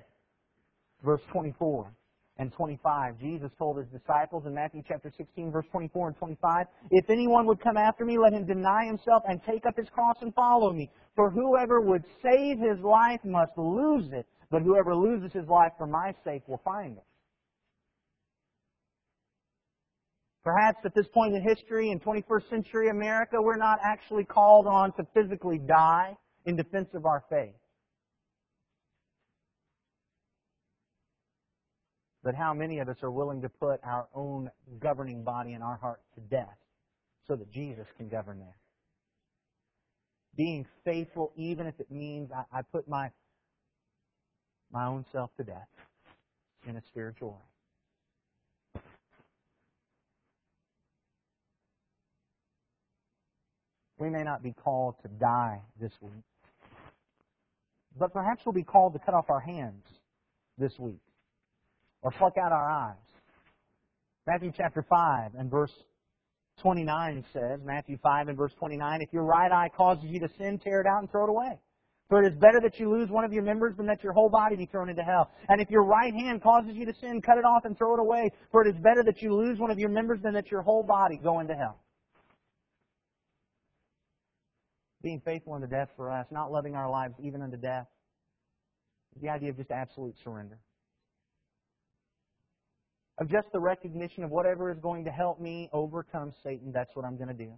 verse 1.04 1.22
24 1.32 1.94
and 2.42 2.52
25. 2.54 3.20
Jesus 3.20 3.52
told 3.60 3.78
his 3.78 3.86
disciples 3.88 4.44
in 4.48 4.56
Matthew 4.56 4.82
chapter 4.88 5.12
16, 5.16 5.52
verse 5.52 5.66
24 5.72 6.08
and 6.08 6.18
25, 6.18 6.66
If 6.90 7.08
anyone 7.10 7.46
would 7.46 7.62
come 7.62 7.78
after 7.78 8.04
me, 8.04 8.18
let 8.18 8.34
him 8.34 8.48
deny 8.48 8.86
himself 8.86 9.22
and 9.28 9.40
take 9.48 9.66
up 9.68 9.78
his 9.78 9.88
cross 9.90 10.18
and 10.22 10.34
follow 10.34 10.74
me. 10.74 10.90
For 11.16 11.30
whoever 11.30 11.82
would 11.82 12.04
save 12.24 12.58
his 12.58 12.80
life 12.84 13.20
must 13.24 13.52
lose 13.58 14.12
it, 14.12 14.26
but 14.50 14.64
whoever 14.64 14.96
loses 14.96 15.32
his 15.32 15.48
life 15.48 15.72
for 15.78 15.86
my 15.86 16.16
sake 16.24 16.42
will 16.48 16.62
find 16.66 16.98
it. 16.98 17.04
Perhaps 20.44 20.80
at 20.84 20.96
this 20.96 21.08
point 21.14 21.36
in 21.36 21.44
history, 21.44 21.92
in 21.92 22.00
21st 22.00 22.50
century 22.50 22.90
America, 22.90 23.36
we're 23.40 23.56
not 23.56 23.78
actually 23.84 24.24
called 24.24 24.66
on 24.66 24.92
to 24.94 25.06
physically 25.14 25.60
die 25.60 26.18
in 26.48 26.56
defense 26.56 26.90
of 26.96 27.06
our 27.06 27.24
faith. 27.30 27.54
But 32.24 32.36
how 32.36 32.54
many 32.54 32.80
of 32.80 32.88
us 32.88 32.98
are 33.02 33.10
willing 33.10 33.42
to 33.42 33.50
put 33.50 33.80
our 33.84 34.08
own 34.14 34.52
governing 34.80 35.24
body 35.24 35.54
in 35.54 35.62
our 35.62 35.78
heart 35.78 36.02
to 36.16 36.22
death 36.22 36.58
so 37.28 37.36
that 37.36 37.52
Jesus 37.52 37.88
can 37.98 38.10
govern 38.10 38.40
there? 38.40 38.56
Being 40.38 40.66
faithful, 40.86 41.32
even 41.36 41.66
if 41.66 41.80
it 41.80 41.90
means 41.90 42.30
I, 42.32 42.60
I 42.60 42.62
put 42.62 42.88
my, 42.88 43.10
my 44.72 44.86
own 44.86 45.04
self 45.12 45.32
to 45.38 45.44
death 45.44 45.68
in 46.68 46.76
a 46.78 46.82
spiritual 46.92 47.32
way. 47.32 48.82
We 53.98 54.10
may 54.10 54.24
not 54.24 54.42
be 54.42 54.54
called 54.54 54.96
to 55.04 55.08
die 55.08 55.62
this 55.80 55.92
week, 56.02 56.24
but 58.00 58.14
perhaps 58.14 58.42
we'll 58.46 58.54
be 58.54 58.64
called 58.64 58.94
to 58.94 59.00
cut 59.00 59.14
off 59.14 59.30
our 59.30 59.40
hands 59.40 59.84
this 60.58 60.74
week 60.80 61.02
or 62.02 62.12
pluck 62.12 62.34
out 62.38 62.52
our 62.52 62.70
eyes. 62.70 62.96
Matthew 64.28 64.52
chapter 64.56 64.86
5 64.88 65.36
and 65.38 65.50
verse 65.50 65.72
29 66.62 67.26
says, 67.34 67.60
Matthew 67.66 67.98
5 68.04 68.28
and 68.28 68.38
verse 68.38 68.54
29, 68.60 69.02
if 69.02 69.10
your 69.12 69.24
right 69.24 69.52
eye 69.52 69.70
causes 69.76 70.06
you 70.08 70.20
to 70.20 70.30
sin, 70.38 70.60
tear 70.60 70.82
it 70.82 70.88
out 70.88 71.00
and 71.00 71.12
throw 71.12 71.24
it 71.24 71.30
away. 71.30 71.60
For 72.10 72.22
it 72.24 72.34
is 72.34 72.40
better 72.40 72.60
that 72.62 72.78
you 72.78 72.92
lose 72.92 73.10
one 73.10 73.24
of 73.24 73.32
your 73.32 73.44
members 73.44 73.76
than 73.78 73.86
that 73.88 74.04
your 74.04 74.12
whole 74.12 74.30
body 74.30 74.58
be 74.58 74.66
thrown 74.66 74.90
into 74.90 75.02
hell. 75.02 75.32
And 75.48 75.62
if 75.62 75.70
your 75.70 75.86
right 75.86 76.14
hand 76.14 76.44
causes 76.44 76.72
you 76.76 76.86
to 76.86 76.94
sin, 77.00 77.22
cut 77.22 77.38
it 77.38 77.46
off 77.46 77.64
and 77.64 77.78
throw 77.78 77.94
it 77.94 78.00
away. 78.02 78.30
For 78.52 78.68
it 78.68 78.76
is 78.76 78.82
better 78.82 79.02
that 79.06 79.22
you 79.22 79.34
lose 79.34 79.60
one 79.60 79.72
of 79.72 79.80
your 79.80 79.90
members 79.90 80.20
than 80.22 80.34
that 80.34 80.52
your 80.52 80.62
whole 80.62 80.84
body 80.84 81.18
go 81.24 81.40
into 81.40 81.54
hell. 81.54 81.80
Being 85.02 85.22
faithful 85.24 85.54
unto 85.54 85.68
death 85.68 85.88
for 85.96 86.12
us, 86.12 86.28
not 86.32 86.52
loving 86.52 86.76
our 86.76 86.90
lives 86.90 87.16
even 87.24 87.42
unto 87.42 87.58
death, 87.58 87.88
the 89.22 89.30
idea 89.30 89.50
of 89.50 89.58
just 89.58 89.72
absolute 89.72 90.16
surrender 90.24 90.60
of 93.22 93.30
just 93.30 93.52
the 93.54 93.60
recognition 93.60 94.24
of 94.24 94.32
whatever 94.32 94.72
is 94.72 94.80
going 94.82 95.06
to 95.06 95.12
help 95.12 95.40
me 95.40 95.70
overcome 95.74 96.34
Satan, 96.44 96.72
that's 96.74 96.90
what 96.96 97.06
I'm 97.06 97.18
going 97.18 97.28
to 97.28 97.36
do. 97.36 97.54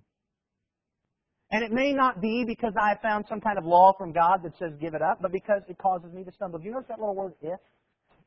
And 1.52 1.64
it 1.64 1.72
may 1.72 1.94
not 1.94 2.20
be 2.20 2.44
because 2.46 2.74
I 2.78 2.96
found 3.02 3.24
some 3.30 3.40
kind 3.40 3.58
of 3.58 3.64
law 3.64 3.94
from 3.98 4.12
God 4.12 4.42
that 4.44 4.52
says 4.60 4.74
give 4.82 4.94
it 4.94 5.02
up, 5.02 5.20
but 5.22 5.32
because 5.32 5.62
it 5.70 5.78
causes 5.78 6.12
me 6.12 6.26
to 6.26 6.32
stumble. 6.34 6.60
Do 6.60 6.66
you 6.66 6.72
notice 6.72 6.90
that 6.90 7.00
little 7.00 7.16
word 7.16 7.34
if? 7.42 7.60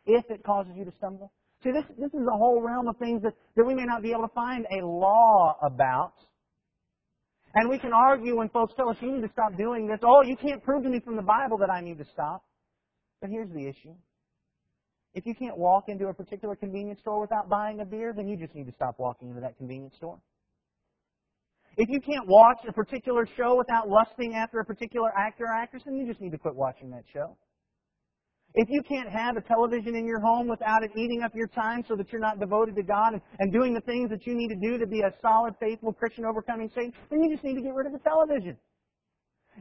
If 0.06 0.24
it 0.30 0.44
causes 0.44 0.72
you 0.74 0.86
to 0.86 0.92
stumble? 0.96 1.30
See, 1.62 1.72
this, 1.72 1.84
this 1.98 2.08
is 2.14 2.26
a 2.26 2.36
whole 2.38 2.62
realm 2.62 2.88
of 2.88 2.96
things 2.96 3.22
that, 3.22 3.34
that 3.56 3.66
we 3.66 3.74
may 3.74 3.84
not 3.84 4.02
be 4.02 4.12
able 4.12 4.22
to 4.22 4.34
find 4.34 4.64
a 4.70 4.86
law 4.86 5.58
about. 5.62 6.14
And 7.54 7.68
we 7.68 7.78
can 7.78 7.92
argue 7.92 8.36
when 8.36 8.48
folks 8.48 8.72
tell 8.76 8.88
us, 8.88 8.96
you 9.00 9.12
need 9.12 9.22
to 9.22 9.32
stop 9.32 9.58
doing 9.58 9.86
this. 9.86 9.98
Oh, 10.02 10.22
you 10.22 10.36
can't 10.36 10.62
prove 10.62 10.84
to 10.84 10.88
me 10.88 11.00
from 11.00 11.16
the 11.16 11.22
Bible 11.22 11.58
that 11.58 11.68
I 11.68 11.82
need 11.82 11.98
to 11.98 12.04
stop. 12.12 12.44
But 13.20 13.28
here's 13.28 13.50
the 13.50 13.66
issue. 13.66 13.94
If 15.16 15.24
you 15.24 15.34
can't 15.34 15.56
walk 15.56 15.84
into 15.88 16.08
a 16.08 16.14
particular 16.14 16.54
convenience 16.54 17.00
store 17.00 17.18
without 17.18 17.48
buying 17.48 17.80
a 17.80 17.86
beer, 17.86 18.12
then 18.14 18.28
you 18.28 18.36
just 18.36 18.54
need 18.54 18.66
to 18.66 18.72
stop 18.72 18.96
walking 18.98 19.30
into 19.30 19.40
that 19.40 19.56
convenience 19.56 19.94
store. 19.96 20.18
If 21.78 21.88
you 21.88 22.00
can't 22.02 22.28
watch 22.28 22.58
a 22.68 22.72
particular 22.72 23.26
show 23.34 23.56
without 23.56 23.88
lusting 23.88 24.34
after 24.34 24.60
a 24.60 24.64
particular 24.64 25.10
actor 25.16 25.44
or 25.44 25.54
actress, 25.54 25.84
then 25.86 25.96
you 25.96 26.06
just 26.06 26.20
need 26.20 26.32
to 26.32 26.38
quit 26.38 26.54
watching 26.54 26.90
that 26.90 27.04
show. 27.10 27.34
If 28.54 28.68
you 28.68 28.82
can't 28.82 29.08
have 29.08 29.38
a 29.38 29.40
television 29.40 29.96
in 29.96 30.06
your 30.06 30.20
home 30.20 30.48
without 30.48 30.82
it 30.82 30.90
eating 30.94 31.22
up 31.22 31.34
your 31.34 31.48
time 31.48 31.82
so 31.88 31.96
that 31.96 32.12
you're 32.12 32.20
not 32.20 32.38
devoted 32.38 32.76
to 32.76 32.82
God 32.82 33.14
and, 33.14 33.22
and 33.38 33.50
doing 33.50 33.72
the 33.72 33.80
things 33.80 34.10
that 34.10 34.26
you 34.26 34.34
need 34.34 34.48
to 34.48 34.56
do 34.56 34.76
to 34.76 34.86
be 34.86 35.00
a 35.00 35.12
solid, 35.22 35.54
faithful 35.58 35.94
Christian 35.94 36.26
overcoming 36.26 36.70
Satan, 36.74 36.92
then 37.10 37.22
you 37.22 37.32
just 37.32 37.44
need 37.44 37.54
to 37.54 37.62
get 37.62 37.74
rid 37.74 37.86
of 37.86 37.92
the 37.92 38.00
television. 38.00 38.58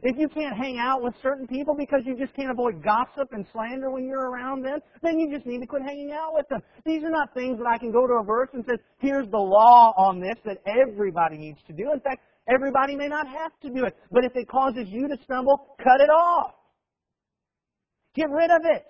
If 0.02 0.18
you 0.18 0.28
can't 0.28 0.56
hang 0.56 0.78
out 0.78 1.02
with 1.02 1.14
certain 1.22 1.46
people 1.46 1.74
because 1.74 2.00
you 2.04 2.16
just 2.16 2.34
can't 2.34 2.50
avoid 2.50 2.82
gossip 2.82 3.32
and 3.32 3.46
slander 3.52 3.90
when 3.90 4.06
you're 4.06 4.30
around 4.30 4.62
them, 4.62 4.80
then 5.02 5.18
you 5.18 5.32
just 5.32 5.46
need 5.46 5.60
to 5.60 5.66
quit 5.66 5.82
hanging 5.82 6.12
out 6.12 6.34
with 6.34 6.46
them. 6.48 6.60
These 6.84 7.02
are 7.02 7.10
not 7.10 7.32
things 7.32 7.58
that 7.58 7.66
I 7.66 7.78
can 7.78 7.92
go 7.92 8.06
to 8.06 8.14
a 8.14 8.24
verse 8.24 8.50
and 8.52 8.64
say, 8.66 8.74
here's 8.98 9.28
the 9.30 9.38
law 9.38 9.94
on 9.96 10.20
this 10.20 10.36
that 10.44 10.58
everybody 10.66 11.38
needs 11.38 11.60
to 11.66 11.72
do. 11.72 11.92
In 11.92 12.00
fact, 12.00 12.22
everybody 12.48 12.94
may 12.94 13.08
not 13.08 13.26
have 13.26 13.52
to 13.62 13.70
do 13.70 13.84
it. 13.84 13.96
But 14.10 14.24
if 14.24 14.36
it 14.36 14.48
causes 14.48 14.86
you 14.88 15.08
to 15.08 15.16
stumble, 15.24 15.76
cut 15.82 16.00
it 16.00 16.10
off. 16.10 16.52
Get 18.14 18.30
rid 18.30 18.50
of 18.50 18.62
it. 18.64 18.86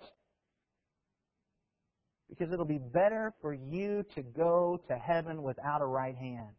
Because 2.29 2.53
it'll 2.53 2.65
be 2.65 2.79
better 2.79 3.33
for 3.41 3.55
you 3.55 4.05
to 4.17 4.23
go 4.23 4.81
to 4.89 4.95
heaven 4.97 5.43
without 5.43 5.81
a 5.81 5.87
right 5.87 6.17
hand 6.17 6.55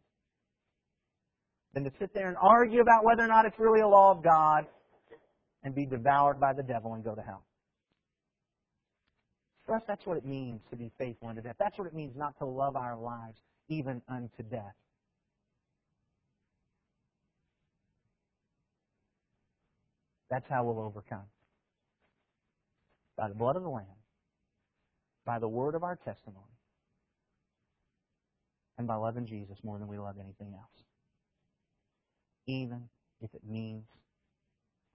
than 1.74 1.84
to 1.84 1.90
sit 1.98 2.12
there 2.14 2.28
and 2.28 2.36
argue 2.40 2.80
about 2.80 3.04
whether 3.04 3.22
or 3.22 3.28
not 3.28 3.44
it's 3.44 3.58
really 3.58 3.80
a 3.80 3.88
law 3.88 4.10
of 4.10 4.22
God 4.22 4.66
and 5.62 5.74
be 5.74 5.84
devoured 5.84 6.40
by 6.40 6.52
the 6.52 6.62
devil 6.62 6.94
and 6.94 7.04
go 7.04 7.14
to 7.14 7.22
hell. 7.22 7.44
For 9.66 9.76
us, 9.76 9.82
that's 9.86 10.04
what 10.06 10.16
it 10.16 10.24
means 10.24 10.60
to 10.70 10.76
be 10.76 10.90
faithful 10.98 11.28
unto 11.28 11.42
death. 11.42 11.56
That's 11.58 11.76
what 11.76 11.86
it 11.86 11.94
means 11.94 12.16
not 12.16 12.38
to 12.38 12.46
love 12.46 12.74
our 12.74 12.96
lives 12.96 13.36
even 13.68 14.00
unto 14.08 14.42
death. 14.50 14.74
That's 20.30 20.46
how 20.48 20.64
we'll 20.64 20.80
overcome. 20.80 21.24
By 23.16 23.28
the 23.28 23.34
blood 23.34 23.56
of 23.56 23.62
the 23.62 23.68
Lamb, 23.68 23.86
by 25.26 25.38
the 25.38 25.48
word 25.48 25.74
of 25.74 25.82
our 25.82 25.96
testimony, 25.96 26.44
and 28.78 28.86
by 28.86 28.94
loving 28.94 29.26
Jesus 29.26 29.58
more 29.62 29.78
than 29.78 29.88
we 29.88 29.98
love 29.98 30.16
anything 30.18 30.54
else 30.54 30.87
even 32.48 32.88
if 33.20 33.32
it 33.34 33.42
means 33.46 33.84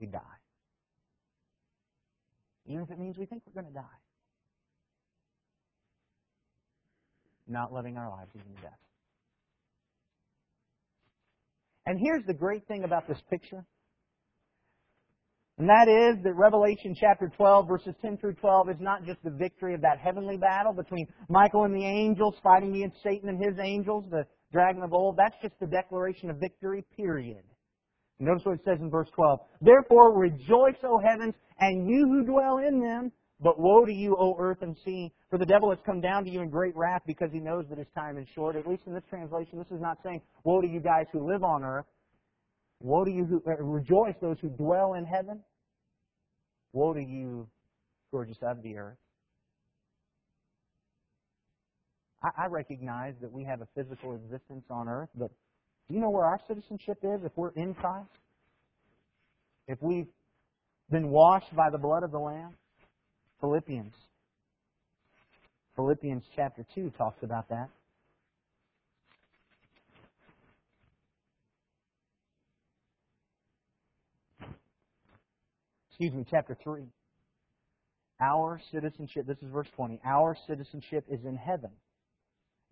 we 0.01 0.07
die. 0.07 0.19
Even 2.65 2.83
if 2.83 2.89
it 2.89 2.99
means 2.99 3.17
we 3.17 3.25
think 3.25 3.43
we're 3.45 3.61
going 3.61 3.71
to 3.71 3.79
die. 3.79 3.99
Not 7.47 7.71
loving 7.71 7.97
our 7.97 8.09
lives 8.09 8.31
even 8.35 8.55
to 8.55 8.61
death. 8.61 8.71
And 11.85 11.99
here's 12.01 12.25
the 12.25 12.33
great 12.33 12.65
thing 12.67 12.83
about 12.83 13.07
this 13.07 13.19
picture. 13.29 13.65
And 15.59 15.69
that 15.69 15.87
is 15.87 16.23
that 16.23 16.33
Revelation 16.33 16.95
chapter 16.99 17.31
12, 17.37 17.67
verses 17.67 17.93
10 18.01 18.17
through 18.17 18.33
12, 18.35 18.69
is 18.69 18.75
not 18.79 19.05
just 19.05 19.21
the 19.23 19.29
victory 19.29 19.75
of 19.75 19.81
that 19.81 19.99
heavenly 19.99 20.37
battle 20.37 20.73
between 20.73 21.07
Michael 21.29 21.65
and 21.65 21.75
the 21.75 21.85
angels 21.85 22.35
fighting 22.41 22.75
against 22.75 23.03
Satan 23.03 23.29
and 23.29 23.37
his 23.37 23.59
angels, 23.61 24.05
the 24.09 24.25
dragon 24.53 24.83
of 24.83 24.93
old. 24.93 25.17
That's 25.17 25.35
just 25.41 25.59
the 25.59 25.67
declaration 25.67 26.29
of 26.29 26.37
victory, 26.37 26.85
period. 26.95 27.43
Notice 28.19 28.45
what 28.45 28.55
it 28.55 28.61
says 28.63 28.77
in 28.79 28.89
verse 28.89 29.09
12. 29.15 29.39
Therefore 29.61 30.17
rejoice, 30.17 30.77
O 30.83 30.99
heavens, 30.99 31.33
and 31.59 31.89
you 31.89 32.07
who 32.07 32.23
dwell 32.25 32.59
in 32.59 32.79
them. 32.79 33.11
But 33.41 33.59
woe 33.59 33.83
to 33.83 33.91
you, 33.91 34.15
O 34.17 34.37
earth 34.39 34.61
and 34.61 34.77
sea, 34.85 35.11
for 35.29 35.37
the 35.37 35.45
devil 35.45 35.69
has 35.71 35.79
come 35.85 35.99
down 35.99 36.23
to 36.23 36.29
you 36.29 36.39
in 36.39 36.49
great 36.49 36.73
wrath 36.77 37.01
because 37.05 37.29
he 37.33 37.39
knows 37.39 37.65
that 37.69 37.77
his 37.77 37.87
time 37.93 38.17
is 38.17 38.25
short. 38.33 38.55
At 38.55 38.65
least 38.65 38.83
in 38.85 38.93
this 38.93 39.03
translation, 39.09 39.57
this 39.57 39.67
is 39.71 39.81
not 39.81 39.97
saying, 40.01 40.21
woe 40.45 40.61
to 40.61 40.67
you 40.67 40.79
guys 40.79 41.07
who 41.11 41.27
live 41.29 41.43
on 41.43 41.63
earth. 41.63 41.85
Woe 42.79 43.03
to 43.03 43.11
you 43.11 43.25
who, 43.25 43.43
uh, 43.45 43.55
rejoice 43.57 44.15
those 44.21 44.37
who 44.39 44.49
dwell 44.49 44.93
in 44.93 45.03
heaven. 45.03 45.43
Woe 46.71 46.93
to 46.93 47.01
you 47.01 47.49
just 48.27 48.43
of 48.43 48.61
the 48.61 48.77
earth. 48.77 48.97
I, 52.23 52.29
I 52.43 52.45
recognize 52.47 53.15
that 53.21 53.31
we 53.31 53.43
have 53.43 53.61
a 53.61 53.67
physical 53.75 54.15
existence 54.15 54.65
on 54.69 54.87
earth, 54.87 55.09
but 55.15 55.31
do 55.87 55.95
you 55.95 55.99
know 55.99 56.09
where 56.09 56.25
our 56.25 56.39
citizenship 56.47 56.99
is 57.03 57.21
if 57.23 57.31
we're 57.35 57.51
in 57.51 57.73
Christ? 57.73 58.09
If 59.67 59.81
we've 59.81 60.07
been 60.89 61.09
washed 61.09 61.53
by 61.55 61.69
the 61.69 61.77
blood 61.77 62.03
of 62.03 62.11
the 62.11 62.19
Lamb? 62.19 62.55
Philippians. 63.41 63.93
Philippians 65.75 66.23
chapter 66.35 66.65
2 66.75 66.91
talks 66.97 67.23
about 67.23 67.49
that. 67.49 67.69
Excuse 75.89 76.13
me, 76.13 76.25
chapter 76.29 76.57
3. 76.63 76.83
Our 78.19 78.61
citizenship, 78.71 79.27
this 79.27 79.37
is 79.41 79.49
verse 79.51 79.67
20, 79.75 79.99
our 80.05 80.35
citizenship 80.47 81.05
is 81.09 81.19
in 81.25 81.35
heaven, 81.35 81.71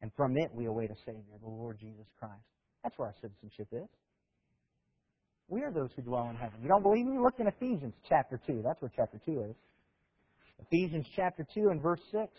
and 0.01 0.11
from 0.15 0.37
it 0.37 0.49
we 0.53 0.65
await 0.65 0.91
a 0.91 0.95
Savior, 1.05 1.37
the 1.41 1.49
Lord 1.49 1.77
Jesus 1.79 2.05
Christ. 2.19 2.41
That's 2.83 2.97
where 2.97 3.09
our 3.09 3.15
citizenship 3.21 3.67
is. 3.71 3.87
We 5.47 5.61
are 5.63 5.71
those 5.71 5.89
who 5.95 6.01
dwell 6.01 6.29
in 6.29 6.35
heaven. 6.35 6.59
You 6.61 6.69
don't 6.69 6.81
believe 6.81 7.05
me? 7.05 7.19
Look 7.19 7.39
in 7.39 7.47
Ephesians 7.47 7.93
chapter 8.07 8.39
2. 8.47 8.61
That's 8.63 8.81
where 8.81 8.91
chapter 8.95 9.19
2 9.25 9.49
is. 9.49 9.55
Ephesians 10.59 11.05
chapter 11.15 11.45
2 11.53 11.69
and 11.69 11.81
verse 11.81 11.99
6. 12.11 12.31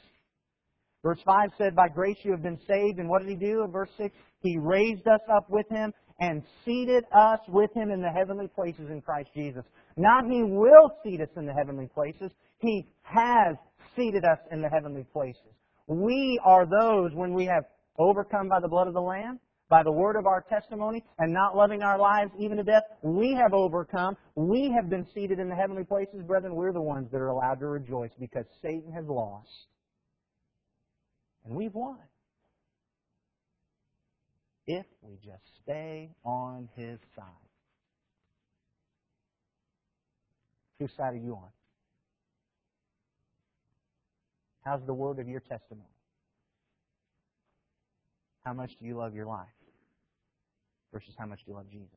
Verse 1.02 1.18
5 1.24 1.50
said, 1.58 1.74
By 1.74 1.88
grace 1.88 2.16
you 2.22 2.30
have 2.30 2.42
been 2.42 2.58
saved. 2.66 2.98
And 2.98 3.08
what 3.08 3.20
did 3.22 3.28
he 3.28 3.34
do? 3.34 3.64
In 3.64 3.70
verse 3.70 3.90
6, 3.98 4.14
He 4.40 4.56
raised 4.58 5.06
us 5.08 5.20
up 5.34 5.50
with 5.50 5.68
Him 5.68 5.92
and 6.20 6.42
seated 6.64 7.04
us 7.12 7.40
with 7.48 7.72
Him 7.74 7.90
in 7.90 8.00
the 8.00 8.10
heavenly 8.10 8.48
places 8.48 8.88
in 8.88 9.02
Christ 9.02 9.30
Jesus. 9.34 9.64
Not 9.96 10.24
He 10.24 10.42
will 10.42 10.90
seat 11.02 11.20
us 11.20 11.28
in 11.36 11.44
the 11.44 11.52
heavenly 11.52 11.88
places. 11.92 12.30
He 12.60 12.86
has 13.02 13.56
seated 13.96 14.24
us 14.24 14.38
in 14.50 14.62
the 14.62 14.68
heavenly 14.68 15.04
places. 15.12 15.52
We 15.92 16.40
are 16.44 16.64
those 16.64 17.12
when 17.14 17.34
we 17.34 17.44
have 17.46 17.64
overcome 17.98 18.48
by 18.48 18.60
the 18.60 18.68
blood 18.68 18.88
of 18.88 18.94
the 18.94 19.00
Lamb, 19.00 19.38
by 19.68 19.82
the 19.82 19.92
word 19.92 20.16
of 20.16 20.26
our 20.26 20.44
testimony, 20.48 21.04
and 21.18 21.32
not 21.32 21.56
loving 21.56 21.82
our 21.82 21.98
lives 21.98 22.30
even 22.38 22.56
to 22.56 22.62
death, 22.62 22.82
we 23.02 23.34
have 23.34 23.52
overcome. 23.52 24.16
We 24.34 24.72
have 24.74 24.88
been 24.88 25.06
seated 25.14 25.38
in 25.38 25.48
the 25.48 25.54
heavenly 25.54 25.84
places, 25.84 26.22
brethren. 26.26 26.54
We're 26.54 26.72
the 26.72 26.80
ones 26.82 27.10
that 27.10 27.18
are 27.18 27.28
allowed 27.28 27.60
to 27.60 27.66
rejoice 27.66 28.10
because 28.18 28.44
Satan 28.62 28.92
has 28.92 29.04
lost. 29.06 29.48
And 31.44 31.54
we've 31.54 31.74
won. 31.74 31.98
If 34.66 34.86
we 35.02 35.16
just 35.16 35.42
stay 35.62 36.10
on 36.24 36.68
his 36.76 36.98
side. 37.16 37.24
Whose 40.78 40.90
side 40.96 41.14
are 41.14 41.16
you 41.16 41.34
on? 41.34 41.48
How's 44.64 44.80
the 44.86 44.94
word 44.94 45.18
of 45.18 45.28
your 45.28 45.40
testimony? 45.40 45.88
How 48.44 48.52
much 48.52 48.70
do 48.80 48.86
you 48.86 48.96
love 48.96 49.14
your 49.14 49.26
life 49.26 49.46
versus 50.92 51.14
how 51.18 51.26
much 51.26 51.40
do 51.44 51.50
you 51.50 51.56
love 51.56 51.70
Jesus? 51.70 51.88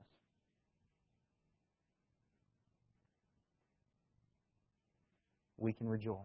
We 5.57 5.73
can 5.73 5.87
rejoice 5.87 6.17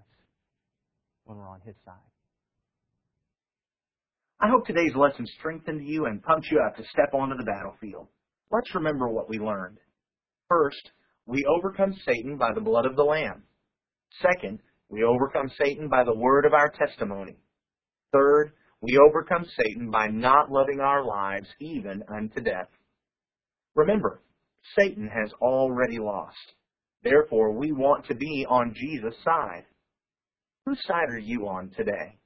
when 1.24 1.38
we're 1.38 1.48
on 1.48 1.60
His 1.64 1.76
side. 1.84 1.94
I 4.40 4.48
hope 4.48 4.66
today's 4.66 4.94
lesson 4.94 5.26
strengthened 5.38 5.86
you 5.86 6.06
and 6.06 6.22
pumped 6.22 6.48
you 6.50 6.60
up 6.66 6.76
to 6.76 6.82
step 6.90 7.12
onto 7.12 7.36
the 7.36 7.44
battlefield. 7.44 8.08
Let's 8.50 8.74
remember 8.74 9.08
what 9.08 9.28
we 9.28 9.38
learned. 9.38 9.78
First, 10.48 10.90
we 11.26 11.44
overcome 11.44 11.94
Satan 12.06 12.38
by 12.38 12.52
the 12.54 12.60
blood 12.60 12.86
of 12.86 12.96
the 12.96 13.04
Lamb. 13.04 13.42
Second, 14.20 14.58
we 14.90 15.04
overcome 15.04 15.50
Satan 15.58 15.88
by 15.88 16.04
the 16.04 16.14
word 16.14 16.44
of 16.44 16.52
our 16.52 16.68
testimony. 16.68 17.36
Third, 18.12 18.52
we 18.80 18.98
overcome 18.98 19.46
Satan 19.56 19.90
by 19.90 20.08
not 20.08 20.50
loving 20.50 20.80
our 20.80 21.04
lives 21.04 21.46
even 21.60 22.02
unto 22.12 22.40
death. 22.40 22.68
Remember, 23.76 24.20
Satan 24.76 25.08
has 25.08 25.32
already 25.40 25.98
lost. 25.98 26.36
Therefore, 27.02 27.52
we 27.52 27.72
want 27.72 28.06
to 28.06 28.14
be 28.14 28.44
on 28.48 28.74
Jesus' 28.74 29.14
side. 29.24 29.64
Whose 30.66 30.80
side 30.86 31.08
are 31.08 31.18
you 31.18 31.46
on 31.48 31.70
today? 31.76 32.18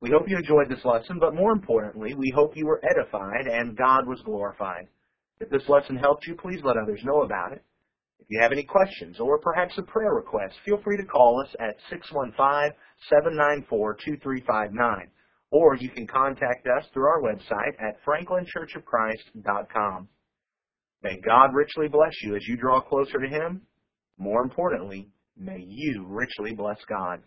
We 0.00 0.10
hope 0.10 0.28
you 0.28 0.38
enjoyed 0.38 0.70
this 0.70 0.84
lesson, 0.84 1.18
but 1.18 1.34
more 1.34 1.52
importantly, 1.52 2.14
we 2.14 2.32
hope 2.34 2.56
you 2.56 2.66
were 2.66 2.82
edified 2.88 3.46
and 3.46 3.76
God 3.76 4.06
was 4.06 4.22
glorified. 4.24 4.88
If 5.40 5.50
this 5.50 5.68
lesson 5.68 5.96
helped 5.96 6.26
you, 6.26 6.36
please 6.36 6.60
let 6.64 6.76
others 6.76 7.00
know 7.04 7.22
about 7.22 7.52
it. 7.52 7.62
If 8.20 8.26
you 8.28 8.40
have 8.40 8.52
any 8.52 8.64
questions 8.64 9.18
or 9.18 9.38
perhaps 9.38 9.76
a 9.78 9.82
prayer 9.82 10.14
request, 10.14 10.54
feel 10.64 10.80
free 10.82 10.96
to 10.96 11.04
call 11.04 11.40
us 11.40 11.54
at 11.58 11.76
615-794-2359 13.10 15.08
or 15.50 15.74
you 15.76 15.90
can 15.90 16.06
contact 16.06 16.66
us 16.66 16.84
through 16.92 17.08
our 17.08 17.22
website 17.22 17.74
at 17.80 17.96
franklinchurchofchrist.com. 18.04 20.08
May 21.02 21.18
God 21.26 21.54
richly 21.54 21.88
bless 21.88 22.12
you 22.22 22.36
as 22.36 22.46
you 22.46 22.56
draw 22.56 22.80
closer 22.80 23.18
to 23.18 23.28
Him. 23.28 23.62
More 24.18 24.42
importantly, 24.42 25.08
may 25.36 25.64
you 25.66 26.04
richly 26.06 26.54
bless 26.54 26.78
God. 26.88 27.22